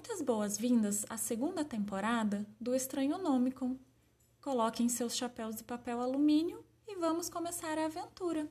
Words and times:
Muitas 0.00 0.22
boas-vindas 0.22 1.04
à 1.10 1.18
segunda 1.18 1.62
temporada 1.62 2.46
do 2.58 2.74
Estranho 2.74 3.18
Nomicon. 3.18 3.76
Coloquem 4.40 4.88
seus 4.88 5.14
chapéus 5.14 5.56
de 5.56 5.62
papel 5.62 6.00
alumínio 6.00 6.64
e 6.88 6.96
vamos 6.96 7.28
começar 7.28 7.76
a 7.76 7.84
aventura. 7.84 8.48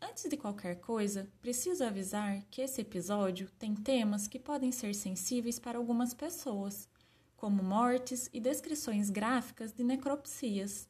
Antes 0.00 0.28
de 0.30 0.36
qualquer 0.36 0.76
coisa, 0.76 1.28
preciso 1.42 1.82
avisar 1.82 2.44
que 2.52 2.62
esse 2.62 2.80
episódio 2.80 3.50
tem 3.58 3.74
temas 3.74 4.28
que 4.28 4.38
podem 4.38 4.70
ser 4.70 4.94
sensíveis 4.94 5.58
para 5.58 5.76
algumas 5.76 6.14
pessoas, 6.14 6.88
como 7.36 7.60
mortes 7.60 8.30
e 8.32 8.38
descrições 8.38 9.10
gráficas 9.10 9.72
de 9.72 9.82
necropsias. 9.82 10.88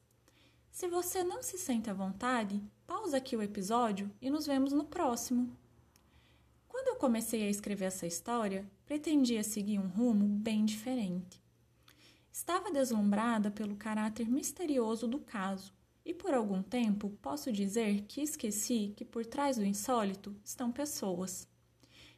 Se 0.69 0.87
você 0.87 1.23
não 1.23 1.41
se 1.41 1.57
sente 1.57 1.89
à 1.89 1.93
vontade, 1.93 2.61
pausa 2.85 3.17
aqui 3.17 3.35
o 3.35 3.41
episódio 3.41 4.11
e 4.21 4.29
nos 4.29 4.45
vemos 4.45 4.71
no 4.71 4.85
próximo. 4.85 5.51
Quando 6.67 6.89
eu 6.89 6.95
comecei 6.97 7.47
a 7.47 7.49
escrever 7.49 7.85
essa 7.85 8.05
história, 8.05 8.63
pretendia 8.85 9.43
seguir 9.43 9.79
um 9.79 9.87
rumo 9.87 10.27
bem 10.27 10.63
diferente. 10.63 11.43
Estava 12.31 12.71
deslumbrada 12.71 13.49
pelo 13.49 13.75
caráter 13.75 14.29
misterioso 14.29 15.07
do 15.07 15.19
caso 15.19 15.73
e 16.05 16.13
por 16.13 16.33
algum 16.33 16.61
tempo 16.61 17.09
posso 17.21 17.51
dizer 17.51 18.03
que 18.03 18.21
esqueci 18.21 18.93
que 18.95 19.03
por 19.03 19.25
trás 19.25 19.57
do 19.57 19.65
insólito 19.65 20.35
estão 20.43 20.71
pessoas. 20.71 21.47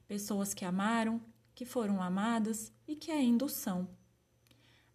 Pessoas 0.07 0.53
que 0.53 0.65
amaram, 0.65 1.21
que 1.55 1.63
foram 1.65 2.01
amadas 2.01 2.73
e 2.87 2.95
que 2.95 3.11
ainda 3.11 3.45
o 3.45 3.49
são. 3.49 3.87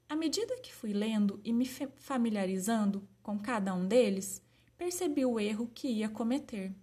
À 0.08 0.14
medida 0.14 0.60
que 0.60 0.74
fui 0.74 0.92
lendo 0.92 1.40
e 1.42 1.52
me 1.52 1.66
familiarizando 1.66 3.08
com 3.22 3.38
cada 3.38 3.72
um 3.72 3.88
deles, 3.88 4.42
percebi 4.76 5.24
o 5.24 5.40
erro 5.40 5.70
que 5.72 5.88
ia 5.88 6.08
cometer. 6.08 6.74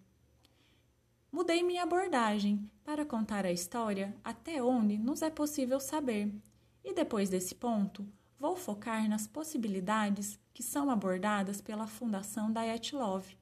Mudei 1.31 1.61
minha 1.61 1.83
abordagem. 1.83 2.67
Para 2.83 3.05
contar 3.05 3.45
a 3.45 3.51
história 3.51 4.17
até 4.23 4.63
onde 4.63 4.97
nos 4.97 5.21
é 5.21 5.29
possível 5.29 5.79
saber, 5.79 6.33
e 6.83 6.91
depois 6.91 7.29
desse 7.29 7.53
ponto, 7.53 8.03
vou 8.39 8.55
focar 8.55 9.07
nas 9.07 9.27
possibilidades 9.27 10.39
que 10.51 10.63
são 10.63 10.89
abordadas 10.89 11.61
pela 11.61 11.85
Fundação 11.85 12.51
Love, 12.93 13.37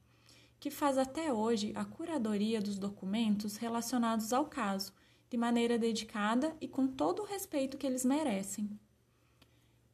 que 0.60 0.70
faz 0.70 0.98
até 0.98 1.32
hoje 1.32 1.72
a 1.76 1.86
curadoria 1.86 2.60
dos 2.60 2.78
documentos 2.78 3.56
relacionados 3.56 4.34
ao 4.34 4.48
caso, 4.48 4.92
de 5.30 5.38
maneira 5.38 5.80
dedicada 5.80 6.54
e 6.60 6.68
com 6.68 6.88
todo 6.88 7.22
o 7.22 7.26
respeito 7.26 7.78
que 7.78 7.88
eles 7.88 8.04
merecem. 8.04 8.70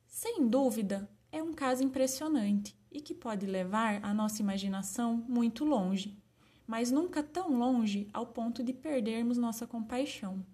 Sem 0.08 0.48
dúvida, 0.48 1.08
é 1.32 1.44
um 1.44 1.54
caso 1.54 1.84
impressionante 1.84 2.76
e 2.92 3.00
que 3.00 3.14
pode 3.14 3.46
levar 3.46 4.04
a 4.04 4.16
nossa 4.16 4.42
imaginação 4.42 5.24
muito 5.28 5.64
longe 5.64 6.23
mas 6.66 6.92
nunca 6.92 7.22
tão 7.22 7.58
longe 7.58 8.10
ao 8.14 8.26
ponto 8.26 8.64
de 8.64 8.74
perdermos 8.74 9.38
nossa 9.38 9.68
compaixão. 9.68 10.46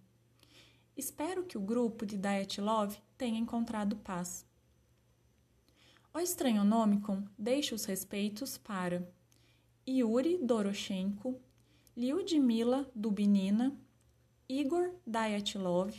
Espero 0.96 1.44
que 1.44 1.58
o 1.58 1.62
grupo 1.62 2.06
de 2.06 2.18
Diet 2.18 2.60
Love 2.60 2.98
tenha 3.18 3.40
encontrado 3.40 3.96
paz. 3.96 4.46
O 6.14 6.20
estranho 6.20 6.64
Nomicon 6.64 7.24
deixa 7.38 7.76
os 7.76 7.86
respeitos 7.86 8.58
para 8.58 9.08
Yuri 9.88 10.38
Doroshenko, 10.38 11.40
Lyudmila 11.96 12.90
Dubinina, 12.96 13.76
Igor 14.48 14.92
Dyatlov, 15.06 15.94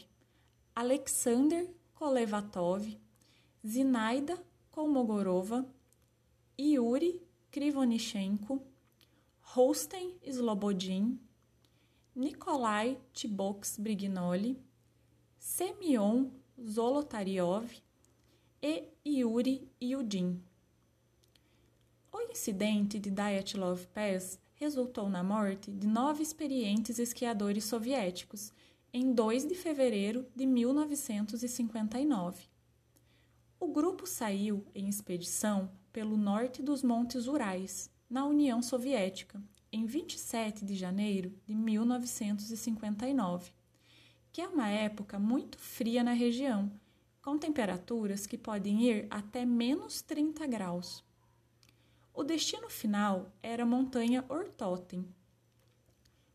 Alexander 0.74 1.70
Kolevatov, 1.94 2.98
Zinaida 3.66 4.38
Kolmogorova, 4.70 5.66
Yuri 6.58 7.22
Krivonichenko, 7.50 8.62
Holstein 9.54 10.14
Slobodin, 10.24 11.18
Nikolai 12.14 12.96
Tibox 13.12 13.78
Brignoli, 13.78 14.62
Semyon 15.40 16.30
Zolotariov 16.56 17.68
e 18.62 18.84
Yuri 19.04 19.68
Yudin. 19.82 20.40
O 22.12 22.20
incidente 22.30 23.00
de 23.00 23.10
Dyatlov 23.10 23.88
Pass 23.88 24.38
resultou 24.54 25.08
na 25.08 25.24
morte 25.24 25.72
de 25.72 25.84
nove 25.84 26.22
experientes 26.22 27.00
esquiadores 27.00 27.64
soviéticos 27.64 28.52
em 28.92 29.12
2 29.12 29.48
de 29.48 29.56
fevereiro 29.56 30.28
de 30.36 30.46
1959. 30.46 32.44
O 33.58 33.66
grupo 33.66 34.06
saiu 34.06 34.64
em 34.72 34.88
expedição 34.88 35.68
pelo 35.92 36.16
norte 36.16 36.62
dos 36.62 36.84
Montes 36.84 37.26
Urais 37.26 37.89
na 38.10 38.26
União 38.26 38.60
Soviética, 38.60 39.40
em 39.72 39.86
27 39.86 40.64
de 40.64 40.74
janeiro 40.74 41.32
de 41.46 41.54
1959, 41.54 43.52
que 44.32 44.40
é 44.40 44.48
uma 44.48 44.68
época 44.68 45.16
muito 45.16 45.56
fria 45.56 46.02
na 46.02 46.12
região, 46.12 46.72
com 47.22 47.38
temperaturas 47.38 48.26
que 48.26 48.36
podem 48.36 48.82
ir 48.82 49.06
até 49.08 49.46
menos 49.46 50.02
30 50.02 50.44
graus. 50.48 51.04
O 52.12 52.24
destino 52.24 52.68
final 52.68 53.32
era 53.40 53.62
a 53.62 53.66
montanha 53.66 54.24
Ortoten, 54.28 55.06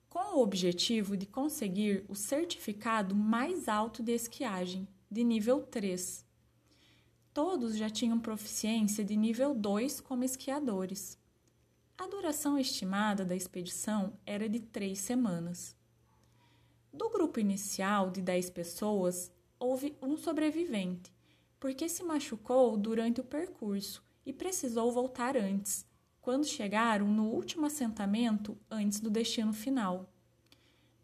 com 0.07 0.37
o 0.37 0.41
objetivo 0.41 1.17
de 1.17 1.25
conseguir 1.25 2.05
o 2.07 2.15
certificado 2.15 3.13
mais 3.13 3.67
alto 3.67 4.01
de 4.01 4.13
esquiagem, 4.13 4.87
de 5.11 5.25
nível 5.25 5.61
3. 5.61 6.25
Todos 7.33 7.75
já 7.75 7.89
tinham 7.89 8.17
proficiência 8.17 9.03
de 9.03 9.17
nível 9.17 9.53
2 9.53 9.99
como 9.99 10.23
esquiadores. 10.23 11.19
A 11.97 12.07
duração 12.07 12.59
estimada 12.59 13.23
da 13.23 13.35
expedição 13.35 14.19
era 14.25 14.49
de 14.49 14.59
três 14.59 14.99
semanas. 14.99 15.77
Do 16.93 17.09
grupo 17.09 17.39
inicial 17.39 18.11
de 18.11 18.21
dez 18.21 18.49
pessoas, 18.49 19.31
houve 19.57 19.97
um 20.01 20.17
sobrevivente, 20.17 21.13
porque 21.57 21.87
se 21.87 22.03
machucou 22.03 22.75
durante 22.75 23.21
o 23.21 23.23
percurso 23.23 24.03
e 24.25 24.33
precisou 24.33 24.91
voltar 24.91 25.37
antes, 25.37 25.85
quando 26.21 26.45
chegaram 26.45 27.07
no 27.07 27.29
último 27.29 27.65
assentamento 27.65 28.57
antes 28.69 28.99
do 28.99 29.09
destino 29.09 29.53
final. 29.53 30.13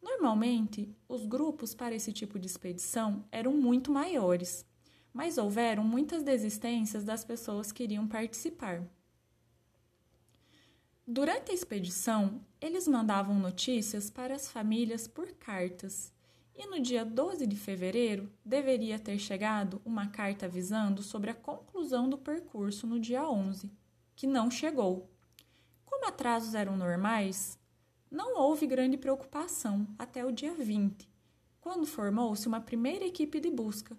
Normalmente, 0.01 0.93
os 1.07 1.25
grupos 1.25 1.73
para 1.73 1.95
esse 1.95 2.11
tipo 2.11 2.37
de 2.37 2.47
expedição 2.47 3.23
eram 3.31 3.53
muito 3.53 3.91
maiores, 3.93 4.65
mas 5.13 5.37
houveram 5.37 5.85
muitas 5.85 6.21
desistências 6.21 7.05
das 7.05 7.23
pessoas 7.23 7.71
que 7.71 7.83
iriam 7.83 8.07
participar. 8.07 8.85
Durante 11.13 11.51
a 11.51 11.53
expedição, 11.53 12.39
eles 12.61 12.87
mandavam 12.87 13.37
notícias 13.37 14.09
para 14.09 14.33
as 14.33 14.49
famílias 14.49 15.09
por 15.09 15.29
cartas, 15.33 16.09
e 16.55 16.65
no 16.67 16.79
dia 16.79 17.03
12 17.03 17.45
de 17.45 17.57
fevereiro 17.57 18.31
deveria 18.45 18.97
ter 18.97 19.19
chegado 19.19 19.81
uma 19.83 20.07
carta 20.07 20.45
avisando 20.45 21.03
sobre 21.03 21.29
a 21.29 21.33
conclusão 21.33 22.09
do 22.09 22.17
percurso 22.17 22.87
no 22.87 22.97
dia 22.97 23.29
11, 23.29 23.69
que 24.15 24.25
não 24.25 24.49
chegou. 24.49 25.09
Como 25.85 26.07
atrasos 26.07 26.55
eram 26.55 26.77
normais, 26.77 27.59
não 28.09 28.39
houve 28.39 28.65
grande 28.65 28.95
preocupação 28.95 29.85
até 29.99 30.23
o 30.25 30.31
dia 30.31 30.53
20, 30.53 31.09
quando 31.59 31.85
formou-se 31.85 32.47
uma 32.47 32.61
primeira 32.61 33.03
equipe 33.03 33.41
de 33.41 33.49
busca, 33.49 33.97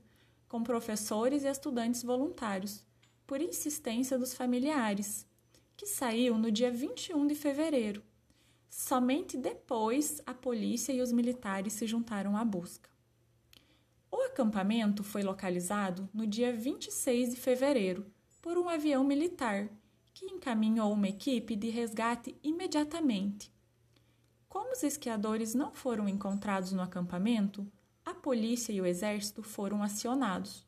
com 0.48 0.62
professores 0.62 1.44
e 1.44 1.48
estudantes 1.48 2.02
voluntários, 2.02 2.82
por 3.26 3.38
insistência 3.42 4.18
dos 4.18 4.32
familiares 4.32 5.30
que 5.82 5.88
saiu 5.88 6.38
no 6.38 6.48
dia 6.48 6.70
21 6.70 7.26
de 7.26 7.34
fevereiro. 7.34 8.04
Somente 8.68 9.36
depois 9.36 10.22
a 10.24 10.32
polícia 10.32 10.92
e 10.92 11.00
os 11.00 11.10
militares 11.10 11.72
se 11.72 11.88
juntaram 11.88 12.36
à 12.36 12.44
busca. 12.44 12.88
O 14.08 14.16
acampamento 14.26 15.02
foi 15.02 15.24
localizado 15.24 16.08
no 16.14 16.24
dia 16.24 16.52
26 16.52 17.30
de 17.30 17.36
fevereiro 17.36 18.06
por 18.40 18.56
um 18.56 18.68
avião 18.68 19.02
militar 19.02 19.68
que 20.14 20.26
encaminhou 20.26 20.92
uma 20.92 21.08
equipe 21.08 21.56
de 21.56 21.68
resgate 21.68 22.38
imediatamente. 22.44 23.52
Como 24.48 24.70
os 24.70 24.84
esquiadores 24.84 25.52
não 25.52 25.72
foram 25.72 26.08
encontrados 26.08 26.70
no 26.70 26.80
acampamento, 26.80 27.66
a 28.04 28.14
polícia 28.14 28.72
e 28.72 28.80
o 28.80 28.86
exército 28.86 29.42
foram 29.42 29.82
acionados. 29.82 30.64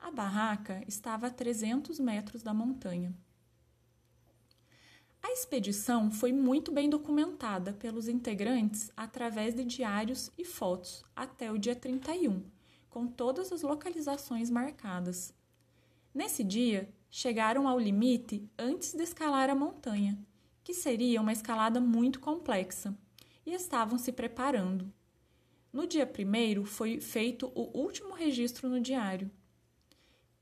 A 0.00 0.10
barraca 0.10 0.82
estava 0.88 1.28
a 1.28 1.30
300 1.30 2.00
metros 2.00 2.42
da 2.42 2.52
montanha. 2.52 3.14
A 5.28 5.32
expedição 5.32 6.10
foi 6.10 6.32
muito 6.32 6.72
bem 6.72 6.88
documentada 6.88 7.74
pelos 7.74 8.08
integrantes 8.08 8.90
através 8.96 9.54
de 9.54 9.62
diários 9.62 10.32
e 10.38 10.42
fotos 10.42 11.04
até 11.14 11.52
o 11.52 11.58
dia 11.58 11.76
31, 11.76 12.42
com 12.88 13.06
todas 13.06 13.52
as 13.52 13.60
localizações 13.60 14.48
marcadas. 14.48 15.34
Nesse 16.14 16.42
dia, 16.42 16.88
chegaram 17.10 17.68
ao 17.68 17.78
limite 17.78 18.50
antes 18.58 18.94
de 18.94 19.02
escalar 19.02 19.50
a 19.50 19.54
montanha, 19.54 20.18
que 20.64 20.72
seria 20.72 21.20
uma 21.20 21.32
escalada 21.32 21.78
muito 21.78 22.20
complexa, 22.20 22.96
e 23.44 23.52
estavam 23.52 23.98
se 23.98 24.10
preparando. 24.10 24.90
No 25.70 25.86
dia 25.86 26.06
primeiro 26.06 26.64
foi 26.64 27.02
feito 27.02 27.52
o 27.54 27.78
último 27.78 28.14
registro 28.14 28.66
no 28.66 28.80
diário. 28.80 29.30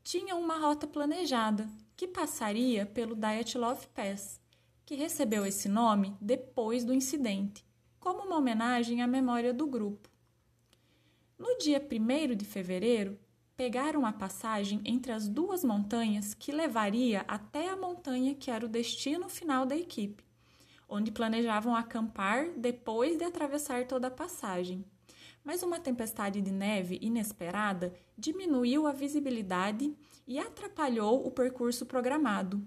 Tinha 0.05 0.37
uma 0.37 0.57
rota 0.57 0.87
planejada 0.87 1.69
que 1.97 2.07
passaria 2.07 2.87
pelo 2.87 3.17
Dyatlov 3.17 3.85
Pass 3.89 4.46
que 4.87 4.95
recebeu 4.95 5.45
esse 5.45 5.69
nome 5.69 6.17
depois 6.21 6.85
do 6.85 6.95
incidente, 6.95 7.67
como 7.99 8.23
uma 8.23 8.37
homenagem 8.37 9.03
à 9.03 9.07
memória 9.07 9.53
do 9.53 9.67
grupo. 9.67 10.09
No 11.37 11.59
dia 11.59 11.85
1 11.85 12.37
de 12.37 12.45
fevereiro, 12.45 13.19
pegaram 13.57 14.07
a 14.07 14.13
passagem 14.13 14.81
entre 14.85 15.11
as 15.11 15.29
duas 15.29 15.65
montanhas 15.65 16.35
que 16.35 16.53
levaria 16.53 17.25
até 17.27 17.69
a 17.69 17.77
montanha 17.77 18.37
que 18.37 18.49
era 18.49 18.65
o 18.65 18.69
destino 18.69 19.29
final 19.29 19.67
da 19.67 19.77
equipe, 19.77 20.23
onde 20.89 21.11
planejavam 21.11 21.75
acampar 21.75 22.51
depois 22.57 23.19
de 23.19 23.25
atravessar 23.25 23.89
toda 23.89 24.07
a 24.07 24.11
passagem. 24.11 24.85
Mas 25.43 25.65
uma 25.65 25.81
tempestade 25.81 26.41
de 26.41 26.53
neve 26.53 26.97
inesperada 27.03 27.93
diminuiu 28.17 28.87
a 28.87 28.93
visibilidade 28.93 29.93
e 30.29 30.39
atrapalhou 30.39 31.27
o 31.27 31.31
percurso 31.33 31.85
programado. 31.87 32.65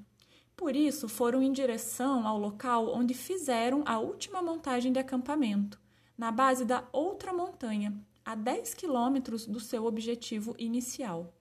Por 0.59 0.75
isso, 0.75 1.07
foram 1.07 1.41
em 1.41 1.53
direção 1.53 2.27
ao 2.27 2.37
local 2.37 2.93
onde 2.93 3.13
fizeram 3.13 3.81
a 3.85 3.97
última 3.97 4.41
montagem 4.41 4.91
de 4.91 4.99
acampamento, 4.99 5.79
na 6.17 6.33
base 6.33 6.65
da 6.65 6.85
outra 6.91 7.31
montanha, 7.31 7.97
a 8.25 8.35
10 8.35 8.73
quilômetros 8.73 9.47
do 9.47 9.57
seu 9.57 9.85
objetivo 9.85 10.53
inicial. 10.59 11.33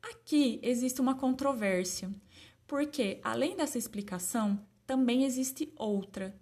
Aqui 0.00 0.58
existe 0.62 1.02
uma 1.02 1.16
controvérsia, 1.16 2.10
porque, 2.66 3.20
além 3.22 3.54
dessa 3.54 3.76
explicação, 3.76 4.58
também 4.86 5.24
existe 5.24 5.70
outra, 5.76 6.34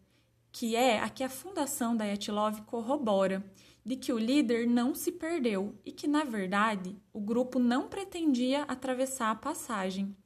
que 0.53 0.77
é 0.77 1.01
a 1.01 1.09
que 1.09 1.25
a 1.25 1.29
fundação 1.29 1.97
da 1.97 2.05
Yatlov 2.05 2.63
corrobora, 2.63 3.45
de 3.85 3.97
que 3.97 4.13
o 4.13 4.19
líder 4.19 4.69
não 4.69 4.95
se 4.95 5.11
perdeu 5.11 5.75
e 5.85 5.91
que, 5.91 6.07
na 6.07 6.23
verdade, 6.23 6.97
o 7.13 7.21
grupo 7.21 7.59
não 7.59 7.89
pretendia 7.89 8.63
atravessar 8.63 9.33
a 9.33 9.35
passagem, 9.35 10.17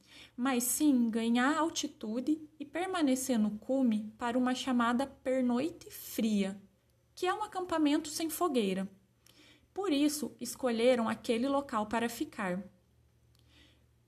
mas 0.41 0.63
sim 0.63 1.09
ganhar 1.09 1.57
altitude 1.57 2.41
e 2.57 2.63
permanecer 2.63 3.37
no 3.37 3.59
cume 3.59 4.09
para 4.17 4.37
uma 4.37 4.55
chamada 4.55 5.05
pernoite 5.05 5.91
fria, 5.91 6.57
que 7.13 7.27
é 7.27 7.33
um 7.33 7.43
acampamento 7.43 8.07
sem 8.07 8.29
fogueira. 8.29 8.89
Por 9.73 9.91
isso, 9.91 10.33
escolheram 10.39 11.09
aquele 11.09 11.45
local 11.45 11.87
para 11.87 12.07
ficar. 12.07 12.63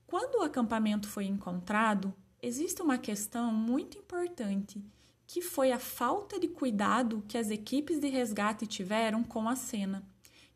Quando 0.06 0.36
o 0.36 0.42
acampamento 0.42 1.06
foi 1.06 1.26
encontrado, 1.26 2.14
existe 2.40 2.80
uma 2.80 2.96
questão 2.96 3.52
muito 3.52 3.98
importante, 3.98 4.82
que 5.26 5.42
foi 5.42 5.70
a 5.70 5.78
falta 5.78 6.40
de 6.40 6.48
cuidado 6.48 7.22
que 7.28 7.36
as 7.36 7.50
equipes 7.50 8.00
de 8.00 8.08
resgate 8.08 8.66
tiveram 8.66 9.22
com 9.22 9.46
a 9.46 9.54
cena, 9.54 10.02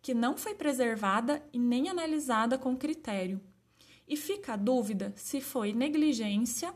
que 0.01 0.15
não 0.15 0.39
foi 0.39 0.55
preservada 0.55 1.47
e 1.53 1.59
nem 1.59 1.91
analisada 1.91 2.57
com 2.57 2.75
critério. 2.75 3.43
E 4.07 4.17
fica 4.17 4.55
a 4.55 4.57
dúvida 4.57 5.13
se 5.17 5.41
foi 5.41 5.73
negligência 5.73 6.75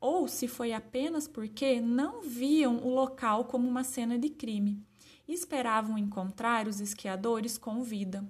ou 0.00 0.28
se 0.28 0.46
foi 0.46 0.72
apenas 0.72 1.26
porque 1.26 1.80
não 1.80 2.22
viam 2.22 2.78
o 2.78 2.94
local 2.94 3.46
como 3.46 3.68
uma 3.68 3.82
cena 3.82 4.18
de 4.18 4.30
crime 4.30 4.82
e 5.26 5.32
esperavam 5.32 5.98
encontrar 5.98 6.68
os 6.68 6.80
esquiadores 6.80 7.58
com 7.58 7.82
vida. 7.82 8.24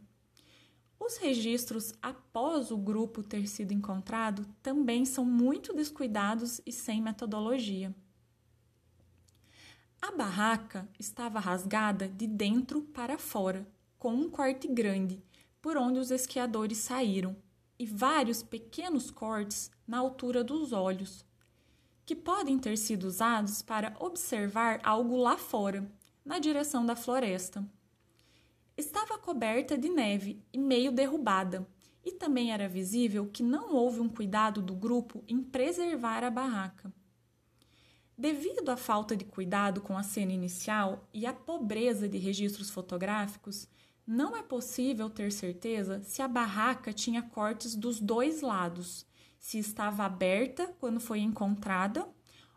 Os 0.99 1.17
registros 1.17 1.95
após 2.03 2.71
o 2.71 2.77
grupo 2.77 3.23
ter 3.23 3.47
sido 3.47 3.73
encontrado 3.73 4.47
também 4.63 5.05
são 5.05 5.25
muito 5.25 5.73
descuidados 5.73 6.61
e 6.67 6.73
sem 6.73 7.01
metodologia. 7.01 7.95
A 10.03 10.11
barraca 10.13 10.89
estava 10.99 11.39
rasgada 11.39 12.09
de 12.09 12.27
dentro 12.27 12.83
para 12.83 13.19
fora, 13.19 13.67
com 13.99 14.13
um 14.13 14.29
corte 14.29 14.67
grande, 14.69 15.23
por 15.61 15.77
onde 15.77 15.99
os 15.99 16.11
esquiadores 16.11 16.79
saíram, 16.79 17.37
e 17.79 17.87
vários 17.87 18.43
pequenos 18.43 19.11
cortes 19.11 19.71
na 19.87 19.99
altura 19.99 20.43
dos 20.43 20.73
olhos, 20.73 21.25
que 22.05 22.17
podem 22.17 22.59
ter 22.59 22.77
sido 22.77 23.05
usados 23.05 23.63
para 23.63 23.95
observar 24.01 24.81
algo 24.83 25.17
lá 25.17 25.37
fora, 25.37 25.91
na 26.25 26.39
direção 26.39 26.85
da 26.85 26.97
floresta. 26.97 27.65
Estava 28.77 29.19
coberta 29.19 29.77
de 29.77 29.89
neve 29.89 30.43
e 30.53 30.59
meio 30.59 30.93
derrubada, 30.93 31.67
e 32.05 32.13
também 32.13 32.53
era 32.53 32.69
visível 32.69 33.27
que 33.27 33.43
não 33.43 33.75
houve 33.75 34.01
um 34.01 34.09
cuidado 34.09 34.63
do 34.63 34.75
grupo 34.75 35.23
em 35.29 35.43
preservar 35.43 36.25
a 36.25 36.31
barraca. 36.31 36.93
Devido 38.17 38.69
à 38.71 38.77
falta 38.77 39.17
de 39.17 39.25
cuidado 39.25 39.81
com 39.81 39.97
a 39.97 40.03
cena 40.03 40.33
inicial 40.33 41.07
e 41.13 41.27
à 41.27 41.33
pobreza 41.33 42.09
de 42.09 42.19
registros 42.19 42.71
fotográficos, 42.71 43.69
não 44.09 44.35
é 44.35 44.43
possível 44.43 45.11
ter 45.11 45.31
certeza 45.31 46.03
se 46.03 46.23
a 46.23 46.27
barraca 46.27 46.95
tinha 46.95 47.21
cortes 47.21 47.75
dos 47.75 48.01
dois 48.01 48.41
lados, 48.41 49.07
se 49.39 49.59
estava 49.59 50.03
aberta 50.03 50.75
quando 50.81 50.99
foi 50.99 51.21
encontrada 51.21 52.09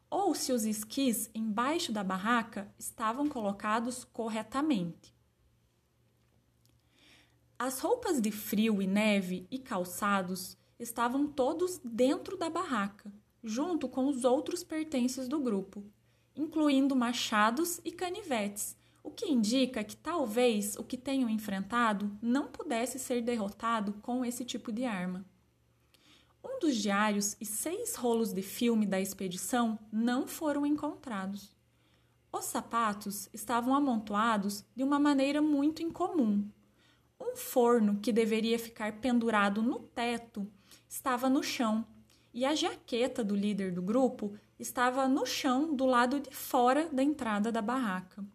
ou 0.09 0.33
se 0.33 0.53
os 0.53 0.63
esquis 0.63 1.29
embaixo 1.35 1.91
da 1.91 2.05
barraca 2.05 2.73
estavam 2.79 3.27
colocados 3.27 4.05
corretamente. 4.05 5.13
As 7.59 7.81
roupas 7.81 8.21
de 8.21 8.31
frio 8.31 8.81
e 8.81 8.87
neve 8.87 9.45
e 9.51 9.59
calçados 9.59 10.57
estavam 10.79 11.27
todos 11.27 11.81
dentro 11.83 12.37
da 12.37 12.49
barraca, 12.49 13.13
junto 13.43 13.89
com 13.89 14.07
os 14.07 14.23
outros 14.23 14.63
pertences 14.63 15.27
do 15.27 15.41
grupo, 15.41 15.83
incluindo 16.33 16.95
machados 16.95 17.81
e 17.83 17.91
canivetes, 17.91 18.77
o 19.03 19.09
que 19.09 19.31
indica 19.31 19.83
que 19.83 19.95
talvez 19.95 20.75
o 20.75 20.83
que 20.83 20.97
tenham 20.97 21.29
enfrentado 21.29 22.11
não 22.21 22.47
pudesse 22.47 22.99
ser 22.99 23.21
derrotado 23.21 23.93
com 24.01 24.23
esse 24.23 24.45
tipo 24.45 24.71
de 24.71 24.85
arma. 24.85 25.25
Um 26.43 26.59
dos 26.59 26.75
diários 26.75 27.35
e 27.39 27.45
seis 27.45 27.95
rolos 27.95 28.33
de 28.33 28.41
filme 28.41 28.85
da 28.85 28.99
expedição 28.99 29.77
não 29.91 30.27
foram 30.27 30.65
encontrados. 30.65 31.55
Os 32.31 32.45
sapatos 32.45 33.29
estavam 33.33 33.75
amontoados 33.75 34.63
de 34.75 34.83
uma 34.83 34.97
maneira 34.97 35.41
muito 35.41 35.83
incomum. 35.83 36.49
Um 37.19 37.35
forno 37.35 37.99
que 37.99 38.11
deveria 38.11 38.57
ficar 38.57 38.99
pendurado 38.99 39.61
no 39.61 39.79
teto 39.79 40.49
estava 40.87 41.29
no 41.29 41.43
chão 41.43 41.85
e 42.33 42.45
a 42.45 42.55
jaqueta 42.55 43.23
do 43.23 43.35
líder 43.35 43.71
do 43.71 43.81
grupo 43.81 44.33
estava 44.57 45.07
no 45.07 45.25
chão 45.25 45.75
do 45.75 45.85
lado 45.85 46.19
de 46.19 46.31
fora 46.31 46.89
da 46.91 47.03
entrada 47.03 47.51
da 47.51 47.61
barraca. 47.61 48.25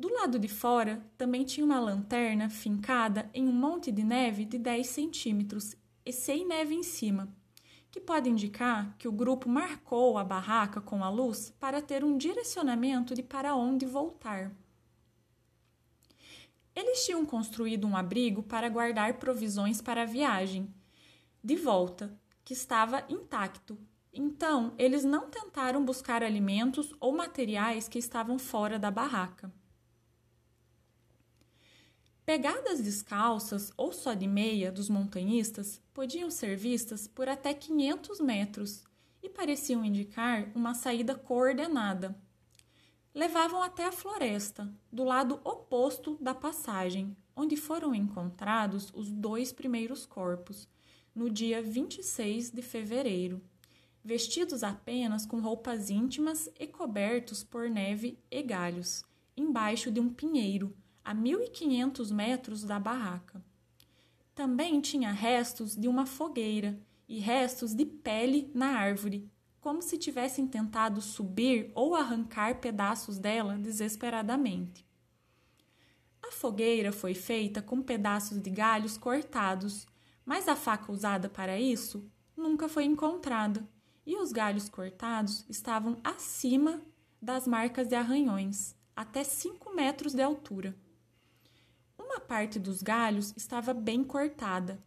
Do 0.00 0.10
lado 0.10 0.38
de 0.38 0.48
fora 0.48 1.04
também 1.18 1.44
tinha 1.44 1.62
uma 1.62 1.78
lanterna 1.78 2.48
fincada 2.48 3.28
em 3.34 3.46
um 3.46 3.52
monte 3.52 3.92
de 3.92 4.02
neve 4.02 4.46
de 4.46 4.56
10 4.56 4.86
centímetros 4.86 5.76
e 6.06 6.10
sem 6.10 6.46
neve 6.46 6.74
em 6.74 6.82
cima, 6.82 7.28
que 7.90 8.00
pode 8.00 8.30
indicar 8.30 8.96
que 8.96 9.06
o 9.06 9.12
grupo 9.12 9.46
marcou 9.46 10.16
a 10.16 10.24
barraca 10.24 10.80
com 10.80 11.04
a 11.04 11.10
luz 11.10 11.54
para 11.60 11.82
ter 11.82 12.02
um 12.02 12.16
direcionamento 12.16 13.14
de 13.14 13.22
para 13.22 13.54
onde 13.54 13.84
voltar. 13.84 14.50
Eles 16.74 17.04
tinham 17.04 17.26
construído 17.26 17.86
um 17.86 17.94
abrigo 17.94 18.42
para 18.42 18.70
guardar 18.70 19.18
provisões 19.18 19.82
para 19.82 20.04
a 20.04 20.06
viagem 20.06 20.74
de 21.44 21.56
volta, 21.56 22.18
que 22.42 22.54
estava 22.54 23.04
intacto. 23.10 23.78
Então, 24.14 24.72
eles 24.78 25.04
não 25.04 25.28
tentaram 25.28 25.84
buscar 25.84 26.22
alimentos 26.22 26.90
ou 26.98 27.12
materiais 27.12 27.86
que 27.86 27.98
estavam 27.98 28.38
fora 28.38 28.78
da 28.78 28.90
barraca. 28.90 29.52
Pegadas 32.30 32.80
descalças 32.80 33.72
ou 33.76 33.92
só 33.92 34.14
de 34.14 34.28
meia 34.28 34.70
dos 34.70 34.88
montanhistas 34.88 35.82
podiam 35.92 36.30
ser 36.30 36.56
vistas 36.56 37.08
por 37.08 37.28
até 37.28 37.52
500 37.52 38.20
metros 38.20 38.84
e 39.20 39.28
pareciam 39.28 39.84
indicar 39.84 40.48
uma 40.54 40.72
saída 40.72 41.16
coordenada. 41.16 42.16
Levavam 43.12 43.60
até 43.60 43.84
a 43.84 43.90
floresta, 43.90 44.72
do 44.92 45.02
lado 45.02 45.40
oposto 45.42 46.16
da 46.20 46.32
passagem, 46.32 47.16
onde 47.34 47.56
foram 47.56 47.92
encontrados 47.92 48.92
os 48.94 49.10
dois 49.10 49.52
primeiros 49.52 50.06
corpos, 50.06 50.68
no 51.12 51.28
dia 51.28 51.60
26 51.60 52.52
de 52.52 52.62
fevereiro, 52.62 53.42
vestidos 54.04 54.62
apenas 54.62 55.26
com 55.26 55.40
roupas 55.40 55.90
íntimas 55.90 56.48
e 56.60 56.68
cobertos 56.68 57.42
por 57.42 57.68
neve 57.68 58.20
e 58.30 58.40
galhos, 58.40 59.02
embaixo 59.36 59.90
de 59.90 59.98
um 59.98 60.08
pinheiro 60.08 60.72
a 61.10 61.14
1.500 61.14 62.12
metros 62.12 62.62
da 62.62 62.78
barraca. 62.78 63.44
Também 64.32 64.80
tinha 64.80 65.10
restos 65.10 65.74
de 65.74 65.88
uma 65.88 66.06
fogueira 66.06 66.80
e 67.08 67.18
restos 67.18 67.74
de 67.74 67.84
pele 67.84 68.48
na 68.54 68.68
árvore, 68.68 69.28
como 69.60 69.82
se 69.82 69.98
tivessem 69.98 70.46
tentado 70.46 71.02
subir 71.02 71.72
ou 71.74 71.96
arrancar 71.96 72.60
pedaços 72.60 73.18
dela 73.18 73.58
desesperadamente. 73.58 74.86
A 76.22 76.30
fogueira 76.30 76.92
foi 76.92 77.12
feita 77.12 77.60
com 77.60 77.82
pedaços 77.82 78.40
de 78.40 78.48
galhos 78.48 78.96
cortados, 78.96 79.88
mas 80.24 80.46
a 80.46 80.54
faca 80.54 80.92
usada 80.92 81.28
para 81.28 81.58
isso 81.58 82.08
nunca 82.36 82.68
foi 82.68 82.84
encontrada, 82.84 83.68
e 84.06 84.16
os 84.16 84.30
galhos 84.30 84.68
cortados 84.68 85.44
estavam 85.48 85.98
acima 86.04 86.80
das 87.20 87.48
marcas 87.48 87.88
de 87.88 87.96
arranhões, 87.96 88.76
até 88.94 89.24
5 89.24 89.74
metros 89.74 90.14
de 90.14 90.22
altura. 90.22 90.78
Uma 92.10 92.18
parte 92.18 92.58
dos 92.58 92.82
galhos 92.82 93.32
estava 93.36 93.72
bem 93.72 94.02
cortada 94.02 94.82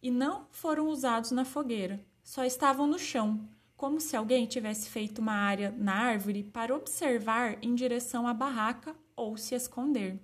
e 0.00 0.12
não 0.12 0.46
foram 0.52 0.86
usados 0.86 1.32
na 1.32 1.44
fogueira, 1.44 2.06
só 2.22 2.44
estavam 2.44 2.86
no 2.86 3.00
chão, 3.00 3.48
como 3.76 4.00
se 4.00 4.16
alguém 4.16 4.46
tivesse 4.46 4.88
feito 4.88 5.18
uma 5.20 5.32
área 5.32 5.74
na 5.76 5.92
árvore 5.92 6.44
para 6.44 6.76
observar 6.76 7.58
em 7.60 7.74
direção 7.74 8.28
à 8.28 8.32
barraca 8.32 8.94
ou 9.16 9.36
se 9.36 9.56
esconder. 9.56 10.20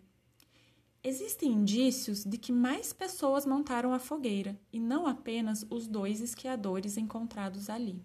Existem 1.03 1.51
indícios 1.51 2.23
de 2.23 2.39
que 2.39 2.53
mais 2.53 2.93
pessoas 2.93 3.45
montaram 3.45 3.93
a 3.93 3.99
fogueira 3.99 4.57
e 4.73 4.79
não 4.79 5.09
apenas 5.09 5.67
os 5.69 5.89
dois 5.89 6.21
esquiadores 6.21 6.97
encontrados 6.97 7.69
ali. 7.69 8.01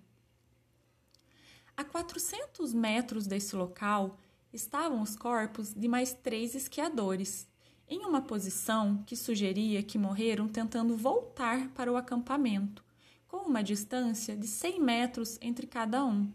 A 1.78 1.84
400 1.84 2.74
metros 2.74 3.28
desse 3.28 3.56
local 3.56 4.18
estavam 4.52 5.04
os 5.04 5.16
corpos 5.16 5.72
de 5.72 5.88
mais 5.88 6.14
três 6.14 6.56
esquiadores, 6.56 7.48
em 7.90 8.06
uma 8.06 8.22
posição 8.22 9.04
que 9.06 9.16
sugeria 9.16 9.82
que 9.82 9.98
morreram 9.98 10.48
tentando 10.48 10.96
voltar 10.96 11.70
para 11.70 11.92
o 11.92 11.98
acampamento, 11.98 12.84
com 13.28 13.38
uma 13.38 13.64
distância 13.64 14.38
de 14.38 14.48
100 14.48 14.80
metros 14.80 15.38
entre 15.42 15.66
cada 15.66 16.06
um. 16.06 16.32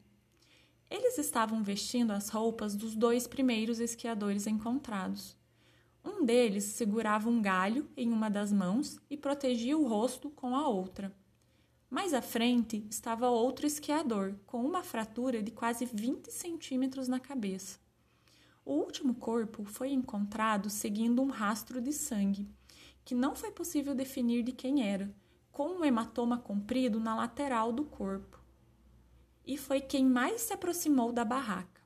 Eles 0.90 1.16
estavam 1.16 1.62
vestindo 1.62 2.10
as 2.10 2.28
roupas 2.28 2.74
dos 2.74 2.94
dois 2.94 3.26
primeiros 3.26 3.78
esquiadores 3.78 4.46
encontrados. 4.46 5.36
Um 6.04 6.24
deles 6.24 6.64
segurava 6.64 7.30
um 7.30 7.40
galho 7.40 7.88
em 7.96 8.12
uma 8.12 8.28
das 8.28 8.52
mãos 8.52 8.98
e 9.08 9.16
protegia 9.16 9.78
o 9.78 9.86
rosto 9.86 10.28
com 10.30 10.54
a 10.54 10.68
outra. 10.68 11.14
Mais 11.88 12.12
à 12.12 12.20
frente 12.20 12.84
estava 12.90 13.30
outro 13.30 13.66
esquiador, 13.66 14.34
com 14.46 14.64
uma 14.64 14.82
fratura 14.82 15.42
de 15.42 15.52
quase 15.52 15.86
20 15.86 16.30
centímetros 16.30 17.06
na 17.06 17.20
cabeça. 17.20 17.83
O 18.64 18.72
último 18.72 19.14
corpo 19.14 19.62
foi 19.64 19.90
encontrado 19.90 20.70
seguindo 20.70 21.20
um 21.20 21.28
rastro 21.28 21.82
de 21.82 21.92
sangue, 21.92 22.48
que 23.04 23.14
não 23.14 23.36
foi 23.36 23.50
possível 23.50 23.94
definir 23.94 24.42
de 24.42 24.52
quem 24.52 24.82
era, 24.88 25.14
com 25.52 25.68
um 25.68 25.84
hematoma 25.84 26.38
comprido 26.38 26.98
na 26.98 27.14
lateral 27.14 27.72
do 27.72 27.84
corpo. 27.84 28.40
E 29.46 29.58
foi 29.58 29.82
quem 29.82 30.06
mais 30.06 30.40
se 30.40 30.54
aproximou 30.54 31.12
da 31.12 31.26
barraca. 31.26 31.82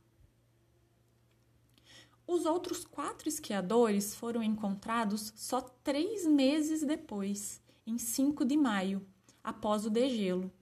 Os 2.24 2.46
outros 2.46 2.84
quatro 2.84 3.28
esquiadores 3.28 4.14
foram 4.14 4.40
encontrados 4.40 5.32
só 5.34 5.60
três 5.60 6.26
meses 6.26 6.82
depois, 6.82 7.60
em 7.84 7.98
5 7.98 8.44
de 8.44 8.56
maio, 8.56 9.04
após 9.42 9.84
o 9.84 9.90
degelo, 9.90 10.52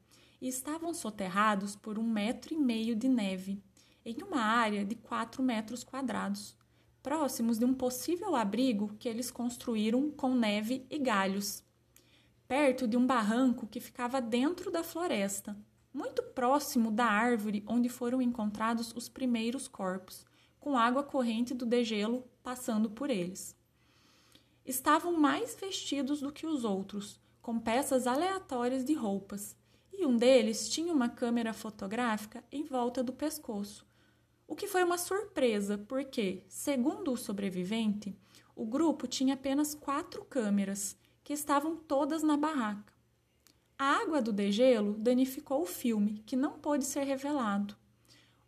e 0.40 0.48
estavam 0.48 0.94
soterrados 0.94 1.76
por 1.76 1.98
um 1.98 2.04
metro 2.04 2.54
e 2.54 2.56
meio 2.56 2.96
de 2.96 3.08
neve, 3.08 3.62
em 4.06 4.22
uma 4.22 4.40
área 4.40 4.84
de 4.84 4.94
4 4.94 5.42
metros 5.42 5.82
quadrados, 5.82 6.56
próximos 7.02 7.58
de 7.58 7.64
um 7.64 7.74
possível 7.74 8.36
abrigo 8.36 8.94
que 9.00 9.08
eles 9.08 9.32
construíram 9.32 10.12
com 10.12 10.32
neve 10.32 10.86
e 10.88 10.96
galhos, 10.96 11.64
perto 12.46 12.86
de 12.86 12.96
um 12.96 13.04
barranco 13.04 13.66
que 13.66 13.80
ficava 13.80 14.20
dentro 14.20 14.70
da 14.70 14.84
floresta, 14.84 15.56
muito 15.92 16.22
próximo 16.22 16.92
da 16.92 17.06
árvore 17.06 17.64
onde 17.66 17.88
foram 17.88 18.22
encontrados 18.22 18.92
os 18.94 19.08
primeiros 19.08 19.66
corpos, 19.66 20.24
com 20.60 20.78
água 20.78 21.02
corrente 21.02 21.52
do 21.52 21.66
degelo 21.66 22.24
passando 22.44 22.88
por 22.88 23.10
eles. 23.10 23.56
Estavam 24.64 25.18
mais 25.18 25.56
vestidos 25.56 26.20
do 26.20 26.32
que 26.32 26.46
os 26.46 26.64
outros, 26.64 27.20
com 27.42 27.58
peças 27.58 28.06
aleatórias 28.06 28.84
de 28.84 28.94
roupas, 28.94 29.56
e 29.92 30.06
um 30.06 30.16
deles 30.16 30.68
tinha 30.68 30.92
uma 30.92 31.08
câmera 31.08 31.52
fotográfica 31.52 32.44
em 32.52 32.62
volta 32.64 33.02
do 33.02 33.12
pescoço. 33.12 33.86
O 34.48 34.54
que 34.54 34.66
foi 34.66 34.84
uma 34.84 34.96
surpresa, 34.98 35.76
porque, 35.76 36.44
segundo 36.48 37.12
o 37.12 37.16
sobrevivente, 37.16 38.16
o 38.54 38.64
grupo 38.64 39.06
tinha 39.06 39.34
apenas 39.34 39.74
quatro 39.74 40.24
câmeras, 40.24 40.96
que 41.24 41.32
estavam 41.32 41.76
todas 41.76 42.22
na 42.22 42.36
barraca. 42.36 42.92
A 43.78 44.00
água 44.00 44.22
do 44.22 44.32
degelo 44.32 44.94
danificou 44.94 45.62
o 45.62 45.66
filme, 45.66 46.22
que 46.24 46.36
não 46.36 46.58
pôde 46.58 46.84
ser 46.84 47.02
revelado. 47.02 47.76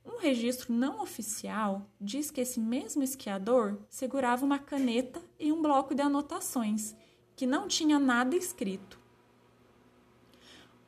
Um 0.04 0.18
registro 0.18 0.72
não 0.72 1.02
oficial 1.02 1.90
diz 2.00 2.30
que 2.30 2.40
esse 2.40 2.58
mesmo 2.58 3.02
esquiador 3.02 3.78
segurava 3.90 4.44
uma 4.46 4.58
caneta 4.58 5.20
e 5.38 5.52
um 5.52 5.60
bloco 5.60 5.94
de 5.94 6.00
anotações 6.00 6.96
que 7.36 7.46
não 7.46 7.68
tinha 7.68 7.98
nada 7.98 8.34
escrito. 8.34 8.97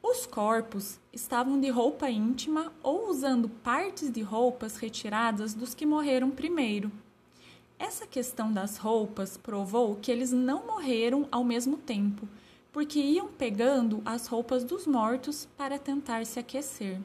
Os 0.02 0.24
corpos 0.24 0.98
estavam 1.12 1.60
de 1.60 1.68
roupa 1.68 2.08
íntima 2.08 2.72
ou 2.82 3.10
usando 3.10 3.48
partes 3.48 4.10
de 4.10 4.22
roupas 4.22 4.76
retiradas 4.76 5.52
dos 5.52 5.74
que 5.74 5.84
morreram 5.84 6.30
primeiro. 6.30 6.90
Essa 7.78 8.06
questão 8.06 8.50
das 8.50 8.78
roupas 8.78 9.36
provou 9.36 9.96
que 9.96 10.10
eles 10.10 10.32
não 10.32 10.66
morreram 10.66 11.28
ao 11.30 11.44
mesmo 11.44 11.76
tempo, 11.76 12.26
porque 12.72 12.98
iam 12.98 13.28
pegando 13.28 14.00
as 14.04 14.26
roupas 14.26 14.64
dos 14.64 14.86
mortos 14.86 15.46
para 15.56 15.78
tentar 15.78 16.24
se 16.24 16.38
aquecer. 16.38 16.98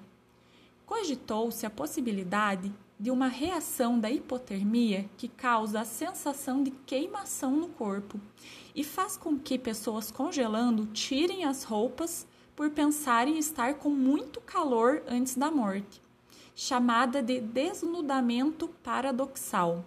Cogitou-se 0.85 1.65
a 1.65 1.69
possibilidade 1.69 2.71
de 2.97 3.11
uma 3.11 3.27
reação 3.27 3.99
da 3.99 4.09
hipotermia 4.09 5.09
que 5.17 5.27
causa 5.27 5.81
a 5.81 5.85
sensação 5.85 6.63
de 6.63 6.71
queimação 6.71 7.51
no 7.57 7.67
corpo 7.67 8.19
e 8.73 8.85
faz 8.85 9.17
com 9.17 9.37
que 9.37 9.59
pessoas 9.59 10.11
congelando 10.11 10.85
tirem 10.87 11.43
as 11.43 11.63
roupas 11.63 12.25
por 12.55 12.69
pensarem 12.69 13.37
estar 13.37 13.75
com 13.75 13.89
muito 13.89 14.39
calor 14.39 15.03
antes 15.07 15.35
da 15.35 15.51
morte, 15.51 16.01
chamada 16.55 17.21
de 17.21 17.41
desnudamento 17.41 18.69
paradoxal. 18.81 19.83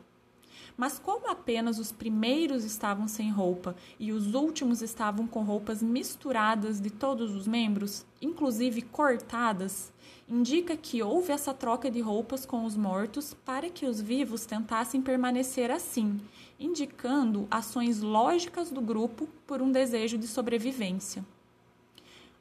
Mas 0.76 0.96
como 0.96 1.28
apenas 1.28 1.78
os 1.80 1.90
primeiros 1.90 2.62
estavam 2.62 3.08
sem 3.08 3.30
roupa 3.30 3.74
e 3.98 4.12
os 4.12 4.34
últimos 4.34 4.80
estavam 4.80 5.26
com 5.26 5.42
roupas 5.42 5.82
misturadas 5.82 6.80
de 6.80 6.88
todos 6.88 7.34
os 7.34 7.48
membros, 7.48 8.06
inclusive 8.22 8.82
cortadas, 8.82 9.92
indica 10.28 10.76
que 10.76 11.02
houve 11.02 11.32
essa 11.32 11.52
troca 11.52 11.90
de 11.90 12.00
roupas 12.00 12.46
com 12.46 12.64
os 12.64 12.76
mortos 12.76 13.34
para 13.44 13.70
que 13.70 13.86
os 13.86 14.00
vivos 14.00 14.46
tentassem 14.46 15.02
permanecer 15.02 15.68
assim, 15.68 16.20
indicando 16.60 17.48
ações 17.50 18.00
lógicas 18.00 18.70
do 18.70 18.80
grupo 18.80 19.26
por 19.46 19.60
um 19.60 19.72
desejo 19.72 20.16
de 20.16 20.28
sobrevivência. 20.28 21.24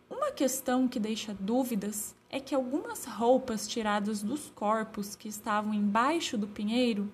Uma 0.09 0.31
questão 0.31 0.87
que 0.87 0.99
deixa 0.99 1.33
dúvidas 1.33 2.15
é 2.29 2.39
que 2.39 2.55
algumas 2.55 3.05
roupas 3.05 3.67
tiradas 3.67 4.23
dos 4.23 4.49
corpos 4.49 5.15
que 5.15 5.27
estavam 5.27 5.73
embaixo 5.73 6.37
do 6.37 6.47
pinheiro 6.47 7.11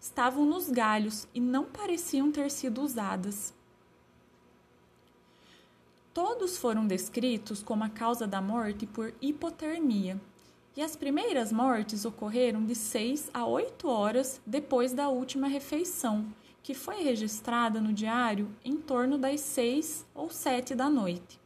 estavam 0.00 0.44
nos 0.44 0.70
galhos 0.70 1.28
e 1.34 1.40
não 1.40 1.64
pareciam 1.64 2.32
ter 2.32 2.50
sido 2.50 2.80
usadas. 2.82 3.54
Todos 6.12 6.56
foram 6.58 6.86
descritos 6.86 7.62
como 7.62 7.84
a 7.84 7.88
causa 7.88 8.26
da 8.26 8.40
morte 8.40 8.86
por 8.86 9.14
hipotermia, 9.20 10.20
e 10.76 10.82
as 10.82 10.96
primeiras 10.96 11.52
mortes 11.52 12.04
ocorreram 12.04 12.64
de 12.64 12.74
6 12.74 13.30
a 13.34 13.44
8 13.44 13.88
horas 13.88 14.40
depois 14.46 14.92
da 14.92 15.08
última 15.08 15.46
refeição, 15.46 16.26
que 16.62 16.74
foi 16.74 17.02
registrada 17.02 17.80
no 17.80 17.92
diário 17.92 18.48
em 18.64 18.76
torno 18.76 19.18
das 19.18 19.40
6 19.40 20.06
ou 20.14 20.30
7 20.30 20.74
da 20.74 20.88
noite. 20.88 21.40